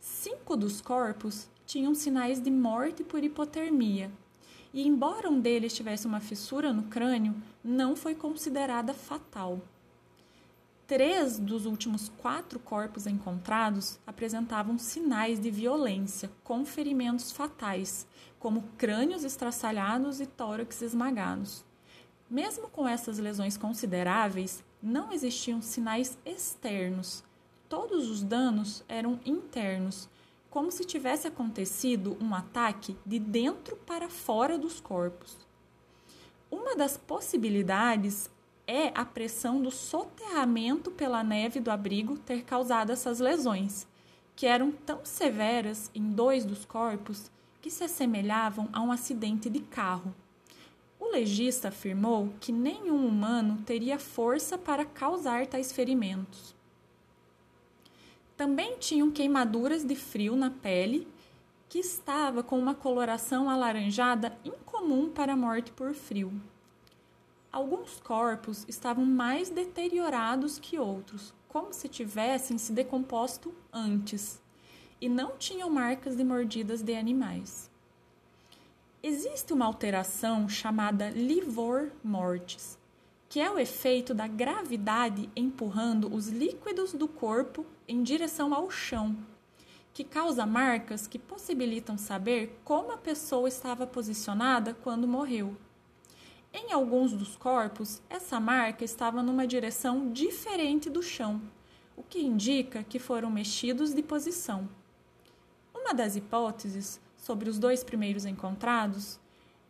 Cinco 0.00 0.56
dos 0.56 0.80
corpos 0.80 1.48
tinham 1.66 1.94
sinais 1.94 2.40
de 2.40 2.50
morte 2.50 3.02
por 3.02 3.22
hipotermia, 3.22 4.10
e 4.72 4.86
embora 4.86 5.28
um 5.28 5.40
deles 5.40 5.74
tivesse 5.74 6.06
uma 6.06 6.20
fissura 6.20 6.72
no 6.72 6.84
crânio, 6.84 7.34
não 7.64 7.96
foi 7.96 8.14
considerada 8.14 8.94
fatal. 8.94 9.60
Três 10.86 11.38
dos 11.38 11.66
últimos 11.66 12.08
quatro 12.08 12.58
corpos 12.58 13.06
encontrados 13.06 13.98
apresentavam 14.06 14.78
sinais 14.78 15.38
de 15.38 15.50
violência, 15.50 16.30
com 16.42 16.64
ferimentos 16.64 17.30
fatais, 17.30 18.06
como 18.38 18.64
crânios 18.78 19.24
estraçalhados 19.24 20.20
e 20.20 20.26
tórax 20.26 20.80
esmagados. 20.80 21.62
Mesmo 22.30 22.68
com 22.68 22.88
essas 22.88 23.18
lesões 23.18 23.56
consideráveis, 23.56 24.64
não 24.82 25.12
existiam 25.12 25.60
sinais 25.60 26.16
externos. 26.24 27.22
Todos 27.68 28.08
os 28.08 28.22
danos 28.22 28.82
eram 28.88 29.20
internos, 29.26 30.08
como 30.48 30.72
se 30.72 30.84
tivesse 30.84 31.26
acontecido 31.26 32.16
um 32.18 32.34
ataque 32.34 32.96
de 33.04 33.18
dentro 33.18 33.76
para 33.76 34.08
fora 34.08 34.56
dos 34.56 34.80
corpos. 34.80 35.36
Uma 36.50 36.74
das 36.74 36.96
possibilidades 36.96 38.30
é 38.66 38.90
a 38.94 39.04
pressão 39.04 39.60
do 39.60 39.70
soterramento 39.70 40.90
pela 40.90 41.22
neve 41.22 41.60
do 41.60 41.70
abrigo 41.70 42.16
ter 42.16 42.42
causado 42.42 42.90
essas 42.90 43.18
lesões, 43.18 43.86
que 44.34 44.46
eram 44.46 44.70
tão 44.70 45.04
severas 45.04 45.90
em 45.94 46.10
dois 46.10 46.46
dos 46.46 46.64
corpos 46.64 47.30
que 47.60 47.70
se 47.70 47.84
assemelhavam 47.84 48.66
a 48.72 48.80
um 48.80 48.90
acidente 48.90 49.50
de 49.50 49.60
carro. 49.60 50.14
O 50.98 51.10
legista 51.10 51.68
afirmou 51.68 52.32
que 52.40 52.50
nenhum 52.50 53.06
humano 53.06 53.58
teria 53.66 53.98
força 53.98 54.56
para 54.56 54.86
causar 54.86 55.46
tais 55.46 55.70
ferimentos. 55.70 56.56
Também 58.38 58.78
tinham 58.78 59.10
queimaduras 59.10 59.84
de 59.84 59.96
frio 59.96 60.36
na 60.36 60.48
pele, 60.48 61.08
que 61.68 61.80
estava 61.80 62.40
com 62.40 62.56
uma 62.56 62.72
coloração 62.72 63.50
alaranjada 63.50 64.38
incomum 64.44 65.10
para 65.10 65.32
a 65.32 65.36
morte 65.36 65.72
por 65.72 65.92
frio. 65.92 66.32
Alguns 67.50 67.98
corpos 67.98 68.64
estavam 68.68 69.04
mais 69.04 69.50
deteriorados 69.50 70.56
que 70.56 70.78
outros, 70.78 71.34
como 71.48 71.72
se 71.72 71.88
tivessem 71.88 72.58
se 72.58 72.70
decomposto 72.70 73.52
antes, 73.72 74.40
e 75.00 75.08
não 75.08 75.36
tinham 75.36 75.68
marcas 75.68 76.14
de 76.14 76.22
mordidas 76.22 76.80
de 76.80 76.94
animais. 76.94 77.68
Existe 79.02 79.52
uma 79.52 79.66
alteração 79.66 80.48
chamada 80.48 81.10
livor 81.10 81.90
mortis, 82.04 82.78
que 83.28 83.40
é 83.40 83.50
o 83.50 83.58
efeito 83.58 84.14
da 84.14 84.26
gravidade 84.26 85.28
empurrando 85.36 86.12
os 86.12 86.28
líquidos 86.28 86.94
do 86.94 87.06
corpo 87.06 87.66
em 87.86 88.02
direção 88.02 88.54
ao 88.54 88.70
chão, 88.70 89.16
que 89.92 90.02
causa 90.02 90.46
marcas 90.46 91.06
que 91.06 91.18
possibilitam 91.18 91.98
saber 91.98 92.58
como 92.64 92.90
a 92.90 92.96
pessoa 92.96 93.48
estava 93.48 93.86
posicionada 93.86 94.72
quando 94.72 95.06
morreu. 95.06 95.56
Em 96.52 96.72
alguns 96.72 97.12
dos 97.12 97.36
corpos, 97.36 98.00
essa 98.08 98.40
marca 98.40 98.82
estava 98.82 99.22
numa 99.22 99.46
direção 99.46 100.10
diferente 100.10 100.88
do 100.88 101.02
chão, 101.02 101.42
o 101.94 102.02
que 102.02 102.20
indica 102.20 102.82
que 102.82 102.98
foram 102.98 103.30
mexidos 103.30 103.92
de 103.92 104.02
posição. 104.02 104.66
Uma 105.74 105.92
das 105.92 106.16
hipóteses 106.16 106.98
sobre 107.16 107.50
os 107.50 107.58
dois 107.58 107.84
primeiros 107.84 108.24
encontrados 108.24 109.20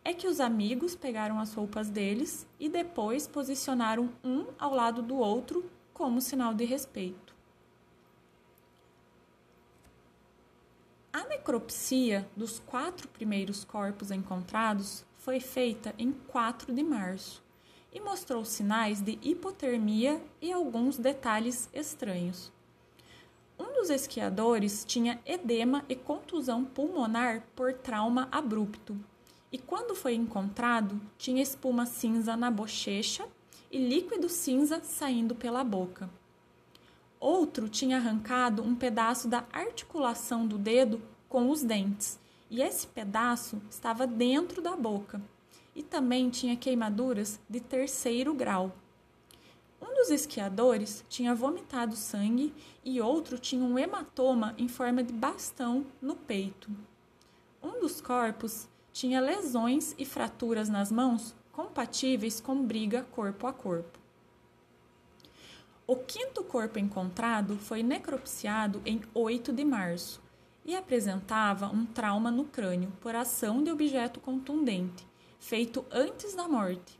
é 0.03 0.13
que 0.13 0.27
os 0.27 0.39
amigos 0.39 0.95
pegaram 0.95 1.39
as 1.39 1.53
roupas 1.53 1.89
deles 1.89 2.47
e 2.59 2.69
depois 2.69 3.27
posicionaram 3.27 4.09
um 4.23 4.45
ao 4.57 4.73
lado 4.73 5.01
do 5.01 5.17
outro 5.17 5.69
como 5.93 6.21
sinal 6.21 6.53
de 6.53 6.65
respeito. 6.65 7.35
A 11.11 11.25
necropsia 11.25 12.29
dos 12.35 12.59
quatro 12.59 13.07
primeiros 13.07 13.63
corpos 13.63 14.11
encontrados 14.11 15.03
foi 15.17 15.39
feita 15.39 15.93
em 15.97 16.11
4 16.11 16.73
de 16.73 16.83
março 16.83 17.43
e 17.91 17.99
mostrou 17.99 18.45
sinais 18.45 19.01
de 19.01 19.17
hipotermia 19.21 20.21
e 20.41 20.51
alguns 20.51 20.97
detalhes 20.97 21.67
estranhos. 21.73 22.51
Um 23.57 23.73
dos 23.73 23.89
esquiadores 23.89 24.85
tinha 24.85 25.19
edema 25.25 25.83
e 25.89 25.95
contusão 25.95 26.63
pulmonar 26.63 27.43
por 27.55 27.73
trauma 27.73 28.29
abrupto, 28.31 28.97
e 29.51 29.57
quando 29.57 29.95
foi 29.95 30.13
encontrado, 30.13 31.01
tinha 31.17 31.41
espuma 31.41 31.85
cinza 31.85 32.37
na 32.37 32.51
bochecha 32.51 33.27
e 33.71 33.77
líquido 33.77 34.29
cinza 34.29 34.81
saindo 34.83 35.33
pela 35.33 35.63
boca. 35.63 36.09
Outro 37.19 37.67
tinha 37.67 37.97
arrancado 37.97 38.61
um 38.61 38.75
pedaço 38.75 39.27
da 39.27 39.45
articulação 39.51 40.47
do 40.47 40.57
dedo 40.57 41.01
com 41.27 41.49
os 41.49 41.63
dentes, 41.63 42.19
e 42.49 42.61
esse 42.61 42.87
pedaço 42.87 43.61
estava 43.69 44.07
dentro 44.07 44.61
da 44.61 44.75
boca. 44.75 45.21
E 45.75 45.83
também 45.83 46.29
tinha 46.29 46.55
queimaduras 46.55 47.39
de 47.49 47.59
terceiro 47.59 48.33
grau. 48.33 48.75
Um 49.81 49.95
dos 49.95 50.09
esquiadores 50.09 51.05
tinha 51.07 51.35
vomitado 51.35 51.95
sangue 51.95 52.53
e 52.83 52.99
outro 52.99 53.37
tinha 53.37 53.63
um 53.63 53.77
hematoma 53.77 54.53
em 54.57 54.67
forma 54.67 55.03
de 55.03 55.13
bastão 55.13 55.85
no 56.01 56.15
peito. 56.15 56.69
Um 57.61 57.79
dos 57.79 58.01
corpos 58.01 58.67
tinha 58.91 59.19
lesões 59.19 59.95
e 59.97 60.05
fraturas 60.05 60.69
nas 60.69 60.91
mãos 60.91 61.35
compatíveis 61.51 62.39
com 62.39 62.65
briga 62.65 63.03
corpo 63.11 63.45
a 63.45 63.53
corpo. 63.53 63.99
O 65.85 65.95
quinto 65.95 66.43
corpo 66.43 66.77
encontrado 66.77 67.57
foi 67.57 67.81
necropsiado 67.81 68.81
em 68.85 69.01
8 69.13 69.51
de 69.51 69.65
março 69.65 70.21
e 70.63 70.75
apresentava 70.75 71.65
um 71.67 71.85
trauma 71.85 72.29
no 72.29 72.45
crânio 72.45 72.93
por 73.01 73.15
ação 73.15 73.63
de 73.63 73.71
objeto 73.71 74.19
contundente, 74.19 75.07
feito 75.39 75.83
antes 75.91 76.35
da 76.35 76.47
morte. 76.47 76.99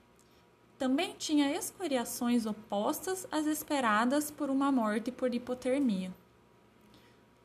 Também 0.77 1.13
tinha 1.17 1.55
escoriações 1.55 2.45
opostas 2.45 3.27
às 3.31 3.45
esperadas 3.45 4.31
por 4.31 4.49
uma 4.49 4.71
morte 4.71 5.11
por 5.11 5.33
hipotermia. 5.35 6.11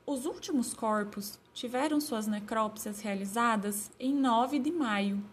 Os 0.07 0.27
últimos 0.27 0.75
corpos 0.75 1.38
tiveram 1.55 1.99
suas 1.99 2.27
necrópsias 2.27 3.01
realizadas 3.01 3.90
em 3.99 4.12
9 4.12 4.59
de 4.59 4.71
maio 4.71 5.25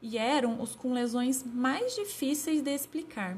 e 0.00 0.16
eram 0.16 0.62
os 0.62 0.74
com 0.74 0.94
lesões 0.94 1.44
mais 1.44 1.94
difíceis 1.94 2.62
de 2.62 2.74
explicar. 2.74 3.36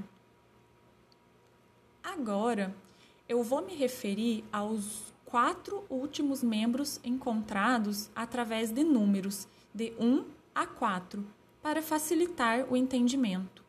Agora, 2.05 2.73
eu 3.29 3.43
vou 3.43 3.67
me 3.67 3.75
referir 3.75 4.45
aos 4.53 5.13
quatro 5.25 5.85
últimos 5.91 6.41
membros 6.41 7.01
encontrados 7.03 8.09
através 8.15 8.71
de 8.71 8.85
números 8.85 9.49
de 9.75 9.93
1 9.99 10.25
a 10.55 10.69
4 10.69 11.27
para 11.61 11.83
facilitar 11.83 12.65
o 12.73 12.77
entendimento. 12.77 13.66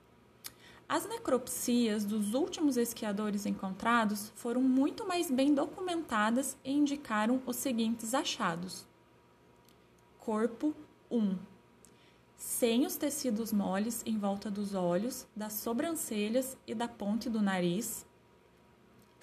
As 0.89 1.06
necropsias 1.06 2.06
dos 2.06 2.34
últimos 2.34 2.78
esquiadores 2.78 3.45
encontrados 3.45 4.32
foram 4.36 4.62
muito 4.62 5.06
mais 5.06 5.30
bem 5.30 5.54
documentadas 5.54 6.56
e 6.63 6.71
indicaram 6.71 7.41
os 7.45 7.58
seguintes 7.58 8.13
achados: 8.13 8.86
Corpo 10.17 10.73
1. 11.12 11.38
Sem 12.38 12.86
os 12.86 12.95
tecidos 12.95 13.52
moles 13.52 14.02
em 14.06 14.17
volta 14.17 14.50
dos 14.50 14.73
olhos, 14.73 15.28
das 15.36 15.54
sobrancelhas 15.54 16.56
e 16.65 16.73
da 16.73 16.88
ponte 16.88 17.30
do 17.30 17.41
nariz. 17.41 18.06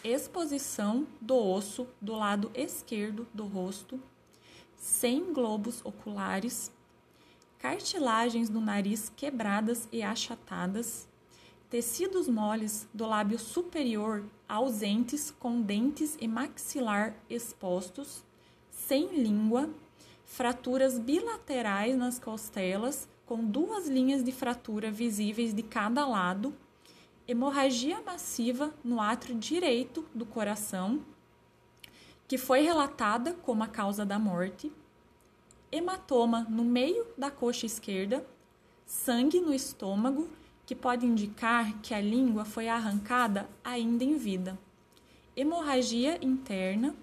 Exposição 0.03 1.07
do 1.19 1.35
osso 1.35 1.89
do 1.99 2.13
lado 2.13 2.51
esquerdo 2.55 3.27
do 3.33 3.47
rosto. 3.47 3.99
Sem 4.77 5.33
globos 5.33 5.81
oculares. 5.83 6.71
Cartilagens 7.59 8.51
do 8.51 8.61
nariz 8.61 9.11
quebradas 9.17 9.89
e 9.91 10.03
achatadas 10.03 11.09
tecidos 11.71 12.29
moles 12.29 12.89
do 12.93 13.07
lábio 13.07 13.39
superior 13.39 14.25
ausentes 14.49 15.31
com 15.31 15.61
dentes 15.61 16.17
e 16.21 16.29
maxilar 16.29 17.15
expostos, 17.29 18.25
sem 18.71 19.09
língua, 19.23 19.69
fraturas 20.25 20.99
bilaterais 20.99 21.97
nas 21.97 22.19
costelas 22.19 23.09
com 23.27 23.45
duas 23.45 23.89
linhas 23.89 24.23
de 24.23 24.33
fratura 24.33 24.91
visíveis 24.91 25.55
de 25.55 25.63
cada 25.63 26.07
lado, 26.07 26.55
hemorragia 27.27 28.03
massiva 28.03 28.75
no 28.85 29.01
átrio 29.01 29.35
direito 29.35 30.05
do 30.15 30.27
coração, 30.27 31.03
que 32.29 32.37
foi 32.37 32.61
relatada 32.61 33.35
como 33.35 33.63
a 33.63 33.67
causa 33.67 34.05
da 34.05 34.19
morte, 34.19 34.71
hematoma 35.73 36.47
no 36.49 36.65
meio 36.65 37.07
da 37.17 37.31
coxa 37.31 37.67
esquerda, 37.67 38.27
sangue 38.87 39.41
no 39.41 39.53
estômago 39.53 40.29
que 40.67 40.75
pode 40.75 41.07
indicar 41.07 41.81
que 41.81 41.93
a 41.93 42.01
língua 42.01 42.45
foi 42.45 42.69
arrancada 42.69 43.49
ainda 43.63 44.05
em 44.05 44.17
vida. 44.17 44.59
Hemorragia 45.37 46.19
interna. 46.25 46.95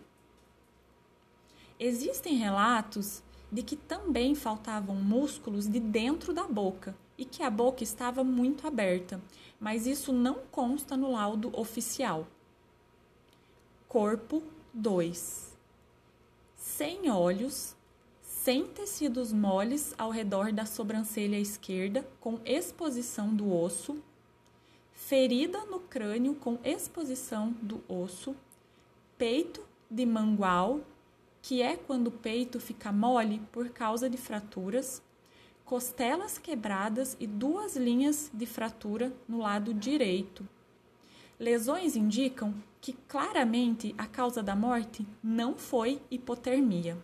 Existem 1.79 2.35
relatos 2.35 3.23
de 3.51 3.61
que 3.61 3.75
também 3.75 4.33
faltavam 4.33 4.95
músculos 4.95 5.67
de 5.67 5.79
dentro 5.79 6.33
da 6.33 6.47
boca 6.47 6.95
e 7.17 7.25
que 7.25 7.43
a 7.43 7.49
boca 7.49 7.83
estava 7.83 8.23
muito 8.23 8.65
aberta, 8.65 9.21
mas 9.59 9.85
isso 9.85 10.13
não 10.13 10.35
consta 10.51 10.95
no 10.95 11.11
laudo 11.11 11.51
oficial. 11.53 12.25
Corpo 13.87 14.41
2. 14.73 15.57
Sem 16.55 17.11
olhos, 17.11 17.75
sem 18.43 18.65
tecidos 18.65 19.31
moles 19.31 19.93
ao 19.99 20.09
redor 20.09 20.51
da 20.51 20.65
sobrancelha 20.65 21.37
esquerda, 21.37 22.03
com 22.19 22.39
exposição 22.43 23.31
do 23.31 23.53
osso, 23.53 24.01
ferida 24.93 25.63
no 25.65 25.79
crânio 25.79 26.33
com 26.33 26.57
exposição 26.63 27.55
do 27.61 27.83
osso, 27.87 28.35
peito 29.15 29.61
de 29.91 30.07
mangual, 30.07 30.81
que 31.39 31.61
é 31.61 31.77
quando 31.77 32.07
o 32.07 32.11
peito 32.11 32.59
fica 32.59 32.91
mole 32.91 33.39
por 33.51 33.69
causa 33.69 34.09
de 34.09 34.17
fraturas, 34.17 35.03
costelas 35.63 36.39
quebradas 36.39 37.15
e 37.19 37.27
duas 37.27 37.75
linhas 37.75 38.31
de 38.33 38.47
fratura 38.47 39.13
no 39.27 39.37
lado 39.37 39.71
direito. 39.71 40.49
Lesões 41.39 41.95
indicam 41.95 42.55
que 42.81 42.93
claramente 43.07 43.93
a 43.99 44.07
causa 44.07 44.41
da 44.41 44.55
morte 44.55 45.05
não 45.21 45.55
foi 45.55 46.01
hipotermia. 46.09 46.97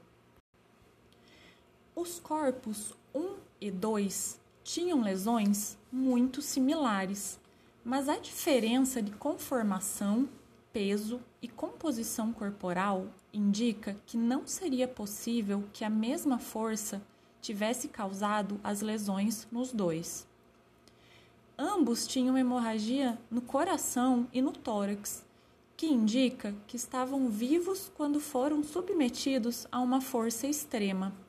Os 1.99 2.19
corpos 2.19 2.93
1 3.11 3.37
e 3.59 3.71
2 3.71 4.39
tinham 4.63 5.01
lesões 5.01 5.79
muito 5.91 6.43
similares, 6.43 7.39
mas 7.83 8.07
a 8.07 8.19
diferença 8.19 9.01
de 9.01 9.11
conformação, 9.13 10.29
peso 10.71 11.19
e 11.41 11.47
composição 11.47 12.31
corporal 12.31 13.07
indica 13.33 13.97
que 14.05 14.15
não 14.15 14.45
seria 14.45 14.87
possível 14.87 15.63
que 15.73 15.83
a 15.83 15.89
mesma 15.89 16.37
força 16.37 17.01
tivesse 17.41 17.87
causado 17.87 18.61
as 18.63 18.81
lesões 18.81 19.47
nos 19.51 19.71
dois. 19.71 20.27
Ambos 21.57 22.05
tinham 22.05 22.37
hemorragia 22.37 23.17
no 23.27 23.41
coração 23.41 24.27
e 24.31 24.39
no 24.39 24.51
tórax, 24.51 25.25
que 25.75 25.87
indica 25.87 26.53
que 26.67 26.75
estavam 26.75 27.27
vivos 27.27 27.91
quando 27.97 28.19
foram 28.19 28.63
submetidos 28.63 29.65
a 29.71 29.81
uma 29.81 29.99
força 29.99 30.45
extrema. 30.45 31.25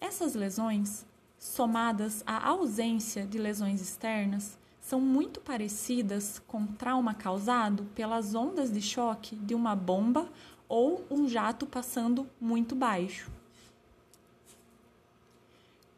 Essas 0.00 0.34
lesões, 0.34 1.04
somadas 1.38 2.22
à 2.26 2.48
ausência 2.48 3.26
de 3.26 3.38
lesões 3.38 3.82
externas, 3.82 4.58
são 4.80 5.00
muito 5.00 5.40
parecidas 5.40 6.40
com 6.48 6.66
trauma 6.66 7.14
causado 7.14 7.84
pelas 7.94 8.34
ondas 8.34 8.72
de 8.72 8.80
choque 8.80 9.36
de 9.36 9.54
uma 9.54 9.76
bomba 9.76 10.26
ou 10.68 11.04
um 11.10 11.28
jato 11.28 11.66
passando 11.66 12.28
muito 12.40 12.74
baixo. 12.74 13.30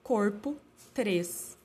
Corpo 0.02 0.56
3. 0.92 1.56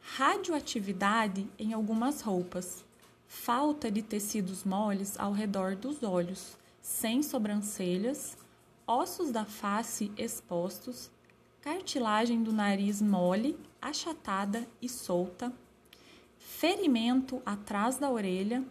radioatividade 0.00 1.46
em 1.56 1.72
algumas 1.72 2.20
roupas, 2.20 2.84
falta 3.28 3.90
de 3.90 4.02
tecidos 4.02 4.64
moles 4.64 5.18
ao 5.18 5.32
redor 5.32 5.76
dos 5.76 6.02
olhos, 6.02 6.58
sem 6.82 7.22
sobrancelhas, 7.22 8.36
ossos 8.86 9.30
da 9.30 9.44
face 9.44 10.10
expostos, 10.18 11.10
cartilagem 11.60 12.42
do 12.42 12.52
nariz 12.52 13.02
mole, 13.02 13.58
achatada 13.82 14.66
e 14.80 14.88
solta, 14.88 15.52
ferimento 16.38 17.42
atrás 17.44 17.98
da 17.98 18.10
orelha, 18.10 18.64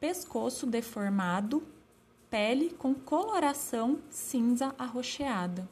pescoço 0.00 0.66
deformado, 0.66 1.62
pele 2.30 2.70
com 2.70 2.94
coloração 2.94 3.98
cinza 4.08 4.74
arroxeada. 4.78 5.68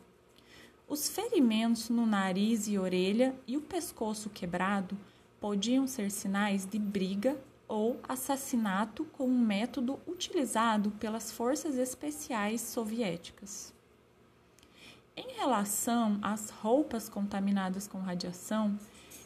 Os 0.86 1.08
ferimentos 1.08 1.88
no 1.88 2.04
nariz 2.04 2.68
e 2.68 2.78
orelha 2.78 3.34
e 3.46 3.56
o 3.56 3.62
pescoço 3.62 4.28
quebrado 4.28 4.96
podiam 5.40 5.86
ser 5.86 6.10
sinais 6.10 6.66
de 6.66 6.78
briga 6.78 7.36
ou 7.66 7.98
assassinato 8.06 9.04
com 9.06 9.26
um 9.26 9.38
método 9.38 9.98
utilizado 10.06 10.90
pelas 10.92 11.32
forças 11.32 11.78
especiais 11.78 12.60
soviéticas. 12.60 13.72
Em 15.16 15.32
relação 15.34 16.18
às 16.22 16.50
roupas 16.50 17.08
contaminadas 17.08 17.86
com 17.86 17.98
radiação, 17.98 18.78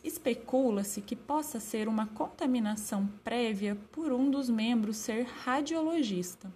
especula-se 0.03 1.01
que 1.01 1.15
possa 1.15 1.61
ser 1.61 1.89
uma 1.89 2.07
contaminação 2.07 3.07
prévia 3.23 3.77
por 3.93 4.13
um 4.13 4.31
dos 4.31 4.49
membros 4.49 4.97
ser 4.97 5.25
radiologista. 5.25 6.53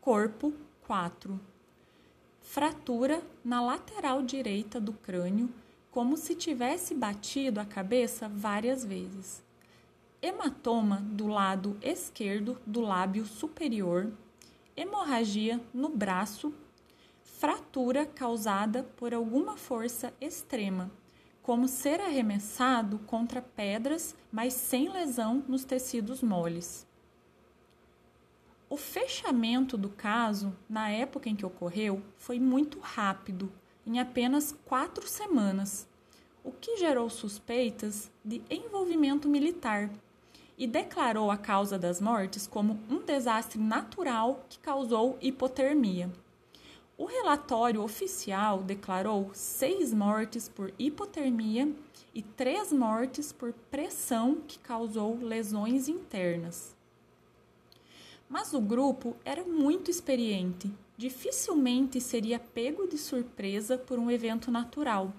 Corpo 0.00 0.52
4 0.86 1.40
fratura 2.48 3.22
na 3.44 3.60
lateral 3.60 4.22
direita 4.22 4.80
do 4.80 4.94
crânio, 4.94 5.50
como 5.90 6.16
se 6.16 6.34
tivesse 6.34 6.94
batido 6.94 7.60
a 7.60 7.64
cabeça 7.64 8.26
várias 8.26 8.82
vezes. 8.82 9.44
Hematoma 10.22 11.02
do 11.10 11.26
lado 11.26 11.76
esquerdo 11.82 12.58
do 12.66 12.80
lábio 12.80 13.26
superior, 13.26 14.10
hemorragia 14.74 15.60
no 15.74 15.90
braço, 15.90 16.54
fratura 17.38 18.04
causada 18.04 18.82
por 18.96 19.14
alguma 19.14 19.56
força 19.56 20.12
extrema, 20.20 20.90
como 21.40 21.68
ser 21.68 22.00
arremessado 22.00 22.98
contra 23.06 23.40
pedras, 23.40 24.16
mas 24.32 24.54
sem 24.54 24.88
lesão 24.88 25.44
nos 25.46 25.64
tecidos 25.64 26.20
moles. 26.20 26.84
O 28.68 28.76
fechamento 28.76 29.78
do 29.78 29.88
caso, 29.88 30.52
na 30.68 30.90
época 30.90 31.28
em 31.28 31.36
que 31.36 31.46
ocorreu, 31.46 32.02
foi 32.16 32.40
muito 32.40 32.80
rápido, 32.80 33.52
em 33.86 34.00
apenas 34.00 34.52
quatro 34.64 35.06
semanas, 35.06 35.88
o 36.42 36.50
que 36.50 36.76
gerou 36.76 37.08
suspeitas 37.08 38.10
de 38.24 38.42
envolvimento 38.50 39.28
militar 39.28 39.92
e 40.58 40.66
declarou 40.66 41.30
a 41.30 41.36
causa 41.36 41.78
das 41.78 42.00
mortes 42.00 42.48
como 42.48 42.80
um 42.90 43.00
desastre 43.00 43.60
natural 43.60 44.44
que 44.48 44.58
causou 44.58 45.16
hipotermia. 45.20 46.10
O 46.98 47.04
relatório 47.04 47.80
oficial 47.80 48.60
declarou 48.60 49.30
seis 49.32 49.94
mortes 49.94 50.48
por 50.48 50.74
hipotermia 50.76 51.72
e 52.12 52.20
três 52.20 52.72
mortes 52.72 53.30
por 53.30 53.52
pressão 53.70 54.42
que 54.48 54.58
causou 54.58 55.16
lesões 55.22 55.86
internas. 55.88 56.74
Mas 58.28 58.52
o 58.52 58.60
grupo 58.60 59.16
era 59.24 59.44
muito 59.44 59.92
experiente, 59.92 60.68
dificilmente 60.96 62.00
seria 62.00 62.40
pego 62.40 62.88
de 62.88 62.98
surpresa 62.98 63.78
por 63.78 63.96
um 63.96 64.10
evento 64.10 64.50
natural, 64.50 65.12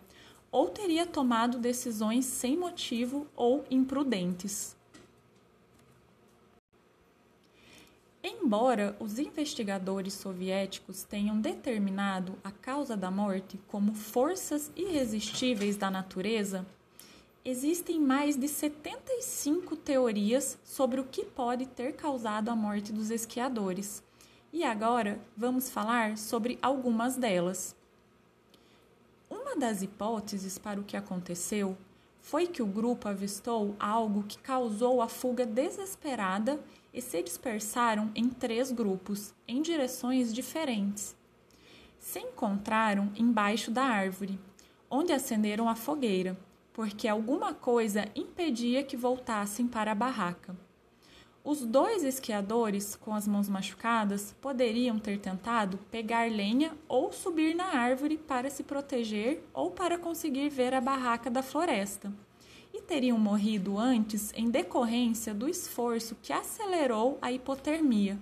ou 0.52 0.68
teria 0.68 1.06
tomado 1.06 1.58
decisões 1.58 2.26
sem 2.26 2.58
motivo 2.58 3.26
ou 3.38 3.64
imprudentes. 3.72 4.76
Embora 8.32 8.96
os 9.00 9.18
investigadores 9.18 10.14
soviéticos 10.14 11.04
tenham 11.04 11.42
determinado 11.42 12.38
a 12.44 12.52
causa 12.52 12.96
da 12.96 13.10
morte 13.10 13.60
como 13.68 13.94
forças 13.96 14.72
irresistíveis 14.76 15.76
da 15.76 15.90
natureza, 15.90 16.66
Existem 17.44 18.00
mais 18.00 18.36
de 18.36 18.50
75 18.50 19.76
teorias 19.78 20.58
sobre 20.64 21.00
o 21.00 21.06
que 21.06 21.24
pode 21.24 21.66
ter 21.66 21.94
causado 21.94 22.50
a 22.50 22.56
morte 22.56 22.92
dos 22.92 23.10
esquiadores. 23.10 24.04
E 24.52 24.64
agora 24.64 25.20
vamos 25.38 25.70
falar 25.70 26.18
sobre 26.18 26.60
algumas 26.62 27.16
delas. 27.16 27.76
Uma 29.30 29.56
das 29.56 29.82
hipóteses 29.82 30.58
para 30.58 30.82
o 30.82 30.84
que 30.84 30.98
aconteceu 30.98 31.78
foi 32.30 32.46
que 32.46 32.62
o 32.62 32.68
grupo 32.68 33.08
avistou 33.08 33.76
algo 33.80 34.24
que 34.24 34.38
causou 34.38 35.02
a 35.02 35.10
fuga 35.10 35.46
desesperada 35.46 36.60
e 36.94 37.02
se 37.02 37.24
dispersaram 37.24 38.12
em 38.14 38.30
três 38.30 38.72
grupos, 38.72 39.34
em 39.48 39.62
direções 39.64 40.32
diferentes. 40.32 41.16
Se 41.98 42.20
encontraram 42.20 43.12
embaixo 43.18 43.72
da 43.72 43.84
árvore, 43.84 44.40
onde 44.90 45.12
acenderam 45.12 45.68
a 45.68 45.76
fogueira 45.76 46.38
porque 46.80 47.10
alguma 47.10 47.54
coisa 47.54 48.06
impedia 48.16 48.84
que 48.84 48.96
voltassem 48.96 49.68
para 49.68 49.92
a 49.92 49.96
barraca. 49.96 50.56
Os 51.50 51.66
dois 51.66 52.04
esquiadores, 52.04 52.96
com 52.96 53.12
as 53.12 53.28
mãos 53.28 53.50
machucadas, 53.50 54.36
poderiam 54.40 55.00
ter 55.00 55.18
tentado 55.18 55.80
pegar 55.90 56.30
lenha 56.30 56.78
ou 56.88 57.12
subir 57.12 57.56
na 57.56 57.76
árvore 57.76 58.20
para 58.20 58.52
se 58.52 58.62
proteger 58.62 59.44
ou 59.52 59.72
para 59.72 59.98
conseguir 59.98 60.48
ver 60.50 60.76
a 60.76 60.80
barraca 60.80 61.28
da 61.28 61.42
floresta. 61.42 62.14
E 62.72 62.84
teriam 62.84 63.18
morrido 63.18 63.80
antes 63.80 64.32
em 64.36 64.48
decorrência 64.52 65.34
do 65.34 65.50
esforço 65.50 66.16
que 66.22 66.32
acelerou 66.32 67.18
a 67.20 67.32
hipotermia. 67.32 68.20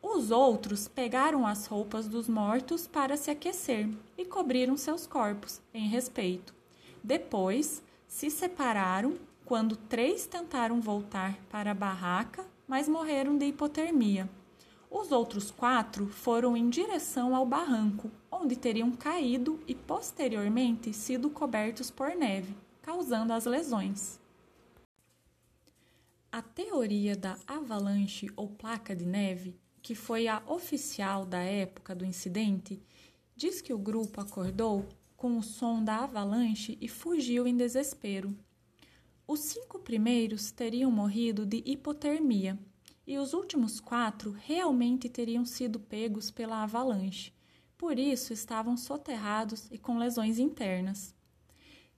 Os 0.00 0.30
outros 0.30 0.86
pegaram 0.86 1.44
as 1.44 1.66
roupas 1.66 2.06
dos 2.06 2.28
mortos 2.28 2.86
para 2.86 3.16
se 3.16 3.28
aquecer 3.28 3.88
e 4.16 4.24
cobriram 4.24 4.76
seus 4.76 5.04
corpos, 5.04 5.60
em 5.74 5.88
respeito. 5.88 6.54
Depois, 7.02 7.82
se 8.06 8.30
separaram 8.30 9.16
quando 9.48 9.76
três 9.76 10.26
tentaram 10.26 10.78
voltar 10.78 11.42
para 11.48 11.70
a 11.70 11.74
barraca, 11.74 12.44
mas 12.66 12.86
morreram 12.86 13.38
de 13.38 13.46
hipotermia. 13.46 14.28
Os 14.90 15.10
outros 15.10 15.50
quatro 15.50 16.06
foram 16.06 16.54
em 16.54 16.68
direção 16.68 17.34
ao 17.34 17.46
barranco, 17.46 18.10
onde 18.30 18.54
teriam 18.56 18.92
caído 18.92 19.58
e 19.66 19.74
posteriormente 19.74 20.92
sido 20.92 21.30
cobertos 21.30 21.90
por 21.90 22.14
neve, 22.14 22.54
causando 22.82 23.32
as 23.32 23.46
lesões. 23.46 24.20
A 26.30 26.42
teoria 26.42 27.16
da 27.16 27.38
avalanche 27.46 28.30
ou 28.36 28.48
placa 28.48 28.94
de 28.94 29.06
neve, 29.06 29.58
que 29.80 29.94
foi 29.94 30.28
a 30.28 30.42
oficial 30.46 31.24
da 31.24 31.40
época 31.40 31.94
do 31.94 32.04
incidente, 32.04 32.82
diz 33.34 33.62
que 33.62 33.72
o 33.72 33.78
grupo 33.78 34.20
acordou 34.20 34.86
com 35.16 35.38
o 35.38 35.42
som 35.42 35.82
da 35.82 36.00
avalanche 36.00 36.76
e 36.82 36.86
fugiu 36.86 37.46
em 37.46 37.56
desespero. 37.56 38.36
Os 39.30 39.40
cinco 39.40 39.78
primeiros 39.78 40.50
teriam 40.50 40.90
morrido 40.90 41.44
de 41.44 41.62
hipotermia 41.66 42.58
e 43.06 43.18
os 43.18 43.34
últimos 43.34 43.78
quatro 43.78 44.30
realmente 44.30 45.06
teriam 45.06 45.44
sido 45.44 45.78
pegos 45.78 46.30
pela 46.30 46.62
avalanche, 46.62 47.30
por 47.76 47.98
isso 47.98 48.32
estavam 48.32 48.74
soterrados 48.74 49.68
e 49.70 49.76
com 49.76 49.98
lesões 49.98 50.38
internas. 50.38 51.14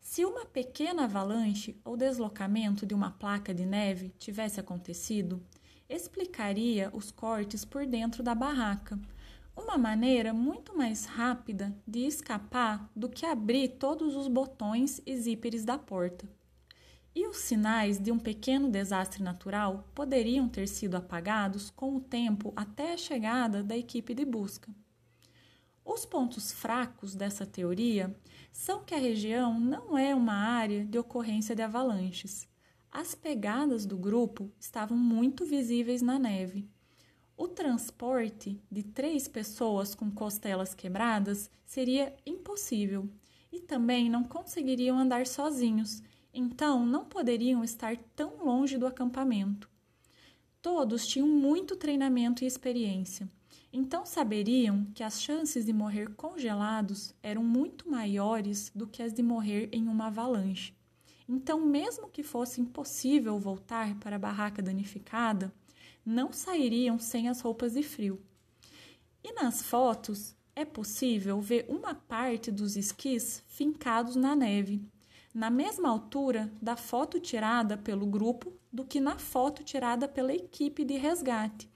Se 0.01 0.25
uma 0.25 0.45
pequena 0.45 1.05
avalanche 1.05 1.81
ou 1.85 1.97
deslocamento 1.97 2.85
de 2.85 2.95
uma 2.95 3.13
placa 3.13 3.55
de 3.55 3.65
neve 3.65 4.13
tivesse 4.19 4.59
acontecido, 4.59 5.41
explicaria 5.89 6.91
os 6.93 7.13
cortes 7.13 7.65
por 7.65 7.87
dentro 7.87 8.25
da 8.25 8.35
barraca 8.35 8.99
uma 9.57 9.79
maneira 9.79 10.35
muito 10.35 10.77
mais 10.77 11.05
rápida 11.05 11.73
de 11.87 12.01
escapar 12.01 12.91
do 12.97 13.09
que 13.09 13.25
abrir 13.25 13.69
todos 13.79 14.17
os 14.17 14.27
botões 14.27 15.01
e 15.07 15.17
zíperes 15.17 15.65
da 15.65 15.79
porta. 15.79 16.29
E 17.15 17.27
os 17.27 17.39
sinais 17.39 17.99
de 17.99 18.13
um 18.13 18.19
pequeno 18.19 18.71
desastre 18.71 19.23
natural 19.23 19.89
poderiam 19.95 20.49
ter 20.49 20.69
sido 20.69 20.97
apagados 20.97 21.71
com 21.71 21.97
o 21.97 22.01
tempo 22.01 22.53
até 22.55 22.93
a 22.93 22.97
chegada 22.97 23.63
da 23.63 23.77
equipe 23.77 24.15
de 24.15 24.25
busca. 24.25 24.73
Os 25.85 26.07
pontos 26.07 26.53
fracos 26.53 27.15
dessa 27.15 27.45
teoria 27.45 28.15
são 28.53 28.85
que 28.85 28.95
a 28.95 28.99
região 28.99 29.59
não 29.59 29.99
é 29.99 30.15
uma 30.15 30.35
área 30.35 30.85
de 30.85 30.99
ocorrência 30.99 31.55
de 31.55 31.63
avalanches. 31.63 32.49
As 32.93 33.15
pegadas 33.15 33.87
do 33.87 33.97
grupo 33.97 34.53
estavam 34.59 34.97
muito 34.97 35.45
visíveis 35.45 36.03
na 36.03 36.19
neve 36.19 36.69
o 37.41 37.49
transporte 37.49 38.61
de 38.71 38.83
três 38.83 39.27
pessoas 39.27 39.95
com 39.95 40.11
costelas 40.11 40.75
quebradas 40.75 41.51
seria 41.65 42.15
impossível 42.27 43.09
e 43.51 43.59
também 43.59 44.11
não 44.11 44.23
conseguiriam 44.23 44.99
andar 44.99 45.27
sozinhos, 45.27 46.03
então 46.33 46.87
não 46.87 47.05
poderiam 47.05 47.63
estar 47.65 47.97
tão 48.15 48.45
longe 48.45 48.79
do 48.79 48.87
acampamento. 48.87 49.69
Todos 50.63 51.07
tinham 51.07 51.27
muito 51.27 51.77
treinamento 51.77 52.45
e 52.45 52.47
experiência, 52.47 53.29
Então 53.73 54.05
saberiam 54.05 54.85
que 54.95 55.03
as 55.03 55.23
chances 55.23 55.65
de 55.65 55.73
morrer 55.73 56.15
congelados 56.17 57.15
eram 57.23 57.43
muito 57.45 57.89
maiores 57.89 58.71
do 58.75 58.87
que 58.87 59.03
as 59.03 59.13
de 59.13 59.23
morrer 59.23 59.69
em 59.73 59.87
uma 59.87 60.09
avalanche. 60.09 60.75
Então, 61.29 61.65
mesmo 61.65 62.09
que 62.09 62.25
fosse 62.25 62.61
impossível 62.61 63.39
voltar 63.39 63.95
para 64.01 64.17
a 64.17 64.19
barraca 64.19 64.61
danificada, 64.61 65.55
não 66.05 66.33
sairiam 66.33 66.99
sem 66.99 67.29
as 67.29 67.41
roupas 67.41 67.75
de 67.75 67.85
frio. 67.85 68.21
E 69.23 69.33
nas 69.33 69.63
fotos 69.63 70.35
é 70.57 70.65
possível 70.65 71.41
ver 71.41 71.67
uma 71.69 71.95
parte 71.95 72.51
dos 72.51 72.77
esquis 72.77 73.45
fincados 73.47 74.17
na 74.17 74.35
neve, 74.35 74.83
na 75.33 75.49
mesma 75.49 75.89
altura 75.89 76.53
da 76.61 76.77
foto 76.77 77.21
tirada 77.21 77.79
pelo 77.79 78.05
grupo 78.05 78.53
do 78.73 78.85
que 78.85 78.99
na 78.99 79.17
foto 79.17 79.63
tirada 79.63 80.09
pela 80.09 80.35
equipe 80.35 80.85
de 80.85 80.97
resgate, 80.97 81.71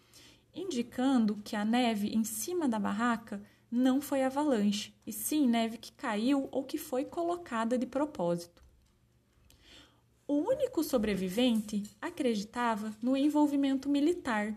indicando 0.53 1.37
que 1.37 1.55
a 1.55 1.65
neve 1.65 2.09
em 2.09 2.25
cima 2.25 2.69
da 2.69 2.81
barraca 2.81 3.41
não 3.71 4.01
foi 4.01 4.23
avalanche, 4.23 4.95
e 5.07 5.13
sim 5.13 5.49
neve 5.49 5.79
que 5.79 5.93
caiu 5.93 6.49
ou 6.51 6.65
que 6.65 6.79
foi 6.79 7.05
colocada 7.05 7.79
de 7.79 7.87
propósito. 7.87 8.63
O 10.27 10.35
único 10.35 10.83
sobrevivente 10.83 11.83
acreditava 12.01 12.93
no 13.01 13.17
envolvimento 13.17 13.89
militar, 13.89 14.57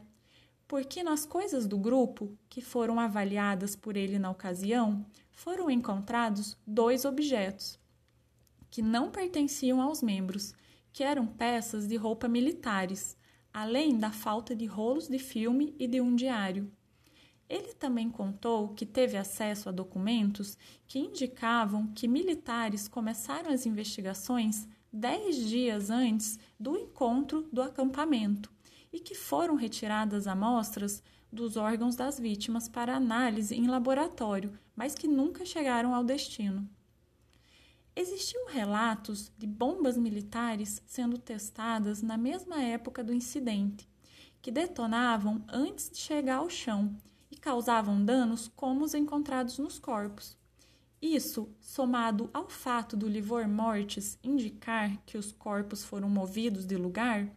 porque 0.67 1.03
nas 1.03 1.25
coisas 1.25 1.67
do 1.67 1.77
grupo, 1.77 2.35
que 2.49 2.61
foram 2.61 2.99
avaliadas 2.99 3.75
por 3.75 3.95
ele 3.95 4.17
na 4.17 4.29
ocasião, 4.29 5.05
foram 5.31 5.69
encontrados 5.69 6.57
dois 6.65 7.05
objetos 7.05 7.79
que 8.77 8.81
não 8.83 9.09
pertenciam 9.09 9.81
aos 9.81 10.03
membros, 10.03 10.53
que 10.93 11.03
eram 11.03 11.25
peças 11.25 11.87
de 11.87 11.95
roupa 11.95 12.27
militares, 12.27 13.17
além 13.51 13.97
da 13.97 14.11
falta 14.11 14.55
de 14.55 14.67
rolos 14.67 15.07
de 15.07 15.17
filme 15.17 15.75
e 15.79 15.87
de 15.87 15.99
um 15.99 16.15
diário. 16.15 16.71
Ele 17.49 17.73
também 17.73 18.07
contou 18.07 18.75
que 18.75 18.85
teve 18.85 19.17
acesso 19.17 19.67
a 19.67 19.71
documentos 19.71 20.59
que 20.85 20.99
indicavam 20.99 21.87
que 21.87 22.07
militares 22.07 22.87
começaram 22.87 23.49
as 23.49 23.65
investigações 23.65 24.67
dez 24.93 25.37
dias 25.49 25.89
antes 25.89 26.37
do 26.59 26.77
encontro 26.77 27.49
do 27.51 27.63
acampamento 27.63 28.51
e 28.93 28.99
que 28.99 29.15
foram 29.15 29.55
retiradas 29.55 30.27
amostras 30.27 31.01
dos 31.33 31.57
órgãos 31.57 31.95
das 31.95 32.19
vítimas 32.19 32.69
para 32.69 32.95
análise 32.95 33.55
em 33.55 33.65
laboratório, 33.65 34.53
mas 34.75 34.93
que 34.93 35.07
nunca 35.07 35.43
chegaram 35.43 35.95
ao 35.95 36.03
destino. 36.03 36.69
Existiam 37.99 38.45
relatos 38.45 39.31
de 39.39 39.47
bombas 39.47 39.97
militares 39.97 40.83
sendo 40.85 41.17
testadas 41.17 42.03
na 42.03 42.15
mesma 42.15 42.61
época 42.61 43.03
do 43.03 43.11
incidente, 43.11 43.89
que 44.39 44.51
detonavam 44.51 45.43
antes 45.47 45.89
de 45.89 45.97
chegar 45.97 46.35
ao 46.35 46.47
chão 46.47 46.95
e 47.31 47.35
causavam 47.35 48.05
danos 48.05 48.51
como 48.55 48.85
os 48.85 48.93
encontrados 48.93 49.57
nos 49.57 49.79
corpos. 49.79 50.37
Isso, 51.01 51.49
somado 51.59 52.29
ao 52.31 52.47
fato 52.47 52.95
do 52.95 53.09
livor 53.09 53.47
mortis 53.47 54.19
indicar 54.23 54.95
que 55.03 55.17
os 55.17 55.31
corpos 55.31 55.83
foram 55.83 56.07
movidos 56.07 56.67
de 56.67 56.77
lugar, 56.77 57.27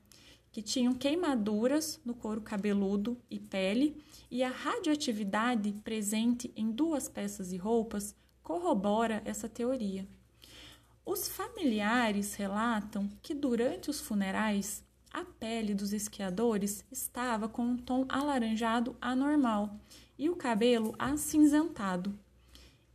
que 0.53 0.61
tinham 0.61 0.93
queimaduras 0.93 1.99
no 2.05 2.13
couro 2.13 2.43
cabeludo 2.43 3.17
e 3.31 3.41
pele, 3.41 3.97
e 4.31 4.43
a 4.43 4.51
radioatividade 4.51 5.73
presente 5.83 6.53
em 6.55 6.71
duas 6.71 7.09
peças 7.09 7.49
de 7.49 7.57
roupas, 7.57 8.15
corrobora 8.43 9.23
essa 9.25 9.49
teoria. 9.49 10.07
Os 11.05 11.29
familiares 11.29 12.35
relatam 12.35 13.09
que 13.23 13.35
durante 13.35 13.91
os 13.91 14.01
funerais, 14.01 14.85
a 15.13 15.25
pele 15.25 15.75
dos 15.75 15.93
esquiadores 15.93 16.85
estava 16.91 17.49
com 17.49 17.63
um 17.63 17.77
tom 17.77 18.07
alaranjado 18.09 18.97
anormal 19.01 19.77
e 20.19 20.29
o 20.31 20.37
cabelo 20.37 20.95
acinzentado. 20.99 22.17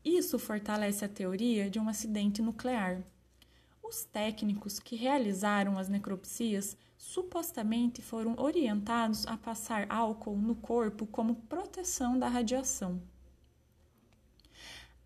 Isso 0.04 0.40
fortalece 0.40 1.04
a 1.04 1.10
teoria 1.10 1.70
de 1.70 1.80
um 1.80 1.90
acidente 1.90 2.42
nuclear. 2.42 3.04
Os 3.84 4.06
técnicos 4.06 4.80
que 4.80 4.96
realizaram 4.96 5.78
as 5.78 5.90
necropsias 5.90 6.78
supostamente 6.98 8.02
foram 8.02 8.36
orientados 8.38 9.28
a 9.28 9.36
passar 9.36 9.86
álcool 9.90 10.38
no 10.38 10.56
corpo 10.56 11.06
como 11.06 11.36
proteção 11.36 12.18
da 12.18 12.28
radiação. 12.28 13.02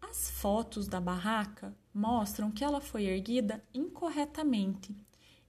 As 0.10 0.30
fotos 0.30 0.88
da 0.88 1.00
barraca 1.00 1.76
mostram 1.94 2.52
que 2.52 2.64
ela 2.64 2.82
foi 2.82 3.06
erguida 3.06 3.64
incorretamente, 3.74 4.96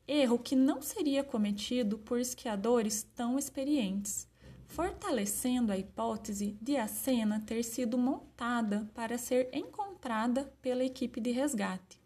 erro 0.06 0.38
que 0.38 0.54
não 0.54 0.82
seria 0.82 1.24
cometido 1.24 1.98
por 1.98 2.20
esquiadores 2.20 3.02
tão 3.02 3.38
experientes 3.38 4.30
fortalecendo 4.70 5.72
a 5.72 5.76
hipótese 5.76 6.56
de 6.62 6.76
a 6.76 6.86
cena 6.86 7.40
ter 7.40 7.64
sido 7.64 7.98
montada 7.98 8.88
para 8.94 9.18
ser 9.18 9.50
encontrada 9.52 10.44
pela 10.62 10.84
equipe 10.84 11.20
de 11.20 11.32
resgate. 11.32 12.00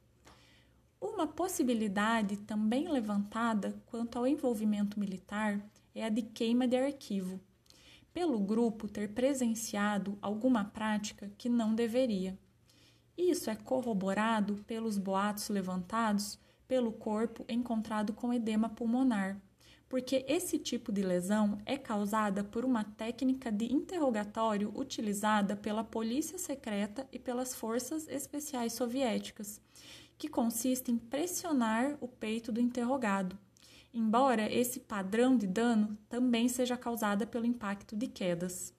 Uma 0.99 1.27
possibilidade 1.27 2.39
também 2.39 2.89
levantada 2.89 3.77
quanto 3.85 4.19
ao 4.19 4.27
envolvimento 4.27 4.99
militar 4.99 5.63
é 5.95 6.05
a 6.05 6.09
de 6.09 6.23
queima 6.23 6.67
de 6.67 6.77
arquivo, 6.77 7.39
pelo 8.15 8.39
grupo 8.39 8.89
ter 8.89 9.11
presenciado 9.11 10.19
alguma 10.23 10.65
prática 10.65 11.31
que 11.37 11.51
não 11.51 11.75
deveria. 11.75 12.39
Isso 13.17 13.49
é 13.49 13.55
corroborado 13.55 14.57
pelos 14.67 14.99
boatos 14.99 15.49
levantados 15.49 16.39
pelo 16.67 16.93
corpo 16.93 17.45
encontrado 17.49 18.13
com 18.13 18.33
edema 18.33 18.69
pulmonar, 18.69 19.41
porque 19.89 20.25
esse 20.27 20.59
tipo 20.59 20.91
de 20.91 21.03
lesão 21.03 21.59
é 21.65 21.77
causada 21.79 22.43
por 22.43 22.65
uma 22.65 22.83
técnica 22.83 23.53
de 23.53 23.73
interrogatório 23.73 24.73
utilizada 24.75 25.57
pela 25.57 25.85
polícia 25.85 26.39
secreta 26.39 27.07
e 27.13 27.19
pelas 27.19 27.55
forças 27.55 28.09
especiais 28.09 28.73
soviéticas, 28.73 29.61
que 30.19 30.29
consiste 30.29 30.91
em 30.91 30.99
pressionar 30.99 31.97
o 32.01 32.09
peito 32.09 32.51
do 32.51 32.61
interrogado, 32.61 33.39
embora 33.93 34.53
esse 34.53 34.81
padrão 34.81 35.37
de 35.37 35.47
dano 35.47 35.97
também 36.09 36.49
seja 36.49 36.77
causada 36.77 37.27
pelo 37.27 37.47
impacto 37.47 37.95
de 37.95 38.09
quedas. 38.09 38.75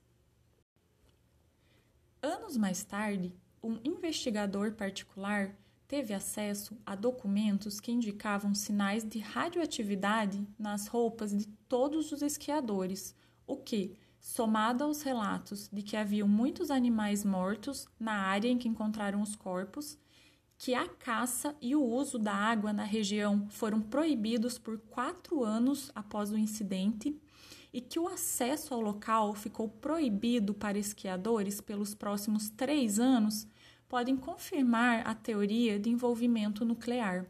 Anos 2.22 2.58
mais 2.58 2.84
tarde, 2.84 3.34
um 3.66 3.80
investigador 3.84 4.74
particular 4.74 5.56
teve 5.88 6.14
acesso 6.14 6.78
a 6.86 6.96
documentos 6.96 7.80
que 7.80 7.92
indicavam 7.92 8.54
sinais 8.54 9.04
de 9.04 9.18
radioatividade 9.18 10.48
nas 10.58 10.86
roupas 10.86 11.36
de 11.36 11.48
todos 11.68 12.12
os 12.12 12.22
esquiadores, 12.22 13.16
o 13.48 13.58
que, 13.58 13.98
somado 14.20 14.84
aos 14.84 15.02
relatos 15.02 15.68
de 15.74 15.82
que 15.82 15.98
haviam 15.98 16.28
muitos 16.28 16.70
animais 16.70 17.26
mortos 17.26 17.88
na 18.00 18.14
área 18.14 18.50
em 18.50 18.58
que 18.58 18.68
encontraram 18.68 19.22
os 19.22 19.36
corpos, 19.36 19.98
que 20.60 20.76
a 20.76 20.88
caça 20.88 21.56
e 21.60 21.76
o 21.76 21.84
uso 21.84 22.20
da 22.20 22.34
água 22.34 22.72
na 22.72 22.84
região 22.84 23.48
foram 23.50 23.82
proibidos 23.82 24.60
por 24.60 24.78
quatro 24.78 25.44
anos 25.44 25.92
após 25.96 26.32
o 26.32 26.38
incidente 26.38 27.20
e 27.76 27.82
que 27.82 28.00
o 28.00 28.08
acesso 28.08 28.74
ao 28.74 28.80
local 28.80 29.34
ficou 29.36 29.68
proibido 29.68 30.54
para 30.54 30.80
esquiadores 30.80 31.60
pelos 31.60 31.94
próximos 31.94 32.50
três 32.50 33.02
anos, 33.02 33.46
podem 33.96 34.18
confirmar 34.18 35.08
a 35.08 35.16
teoria 35.16 35.80
de 35.80 35.90
envolvimento 35.90 36.66
nuclear. 36.66 37.26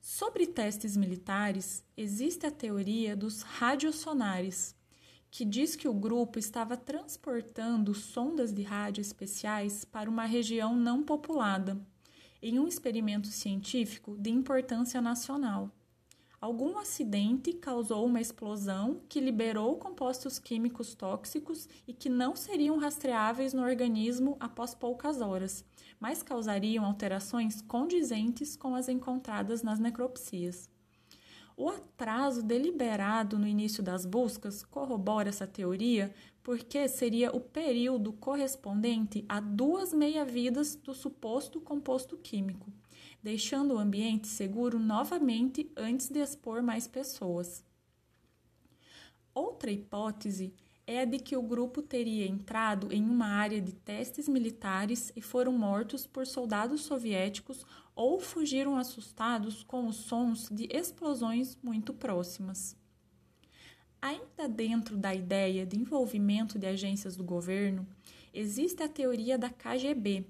Sobre 0.00 0.44
testes 0.44 0.96
militares, 0.96 1.84
existe 1.96 2.46
a 2.46 2.50
teoria 2.50 3.14
dos 3.14 3.42
radiosonares, 3.42 4.74
que 5.30 5.44
diz 5.44 5.76
que 5.76 5.86
o 5.86 5.94
grupo 5.94 6.36
estava 6.36 6.76
transportando 6.76 7.94
sondas 7.94 8.52
de 8.52 8.64
rádio 8.64 9.02
especiais 9.02 9.84
para 9.84 10.10
uma 10.10 10.24
região 10.24 10.74
não 10.74 11.00
populada, 11.04 11.80
em 12.42 12.58
um 12.58 12.66
experimento 12.66 13.28
científico 13.28 14.16
de 14.18 14.30
importância 14.30 15.00
nacional 15.00 15.70
algum 16.44 16.76
acidente 16.76 17.54
causou 17.54 18.04
uma 18.04 18.20
explosão 18.20 19.00
que 19.08 19.18
liberou 19.18 19.78
compostos 19.78 20.38
químicos 20.38 20.94
tóxicos 20.94 21.66
e 21.88 21.94
que 21.94 22.10
não 22.10 22.36
seriam 22.36 22.76
rastreáveis 22.76 23.54
no 23.54 23.62
organismo 23.62 24.36
após 24.38 24.74
poucas 24.74 25.22
horas, 25.22 25.64
mas 25.98 26.22
causariam 26.22 26.84
alterações 26.84 27.62
condizentes 27.62 28.56
com 28.56 28.74
as 28.74 28.90
encontradas 28.90 29.62
nas 29.62 29.78
necropsias. 29.78 30.68
O 31.56 31.70
atraso 31.70 32.42
deliberado 32.42 33.38
no 33.38 33.48
início 33.48 33.82
das 33.82 34.04
buscas 34.04 34.62
corrobora 34.66 35.30
essa 35.30 35.46
teoria 35.46 36.14
porque 36.42 36.86
seria 36.88 37.34
o 37.34 37.40
período 37.40 38.12
correspondente 38.12 39.24
a 39.30 39.40
duas 39.40 39.94
meia-vidas 39.94 40.76
do 40.76 40.92
suposto 40.92 41.58
composto 41.58 42.18
químico 42.18 42.70
deixando 43.24 43.72
o 43.72 43.78
ambiente 43.78 44.28
seguro 44.28 44.78
novamente 44.78 45.72
antes 45.74 46.10
de 46.10 46.18
expor 46.18 46.62
mais 46.62 46.86
pessoas. 46.86 47.64
Outra 49.34 49.70
hipótese 49.70 50.52
é 50.86 51.00
a 51.00 51.04
de 51.06 51.18
que 51.18 51.34
o 51.34 51.40
grupo 51.40 51.80
teria 51.80 52.26
entrado 52.26 52.92
em 52.92 53.02
uma 53.02 53.28
área 53.28 53.62
de 53.62 53.72
testes 53.72 54.28
militares 54.28 55.10
e 55.16 55.22
foram 55.22 55.52
mortos 55.52 56.06
por 56.06 56.26
soldados 56.26 56.82
soviéticos 56.82 57.64
ou 57.96 58.20
fugiram 58.20 58.76
assustados 58.76 59.62
com 59.62 59.86
os 59.86 59.96
sons 59.96 60.50
de 60.52 60.68
explosões 60.70 61.56
muito 61.62 61.94
próximas. 61.94 62.76
Ainda 64.02 64.46
dentro 64.46 64.98
da 64.98 65.14
ideia 65.14 65.64
de 65.64 65.78
envolvimento 65.78 66.58
de 66.58 66.66
agências 66.66 67.16
do 67.16 67.24
governo, 67.24 67.88
existe 68.34 68.82
a 68.82 68.88
teoria 68.88 69.38
da 69.38 69.48
KGB, 69.48 70.26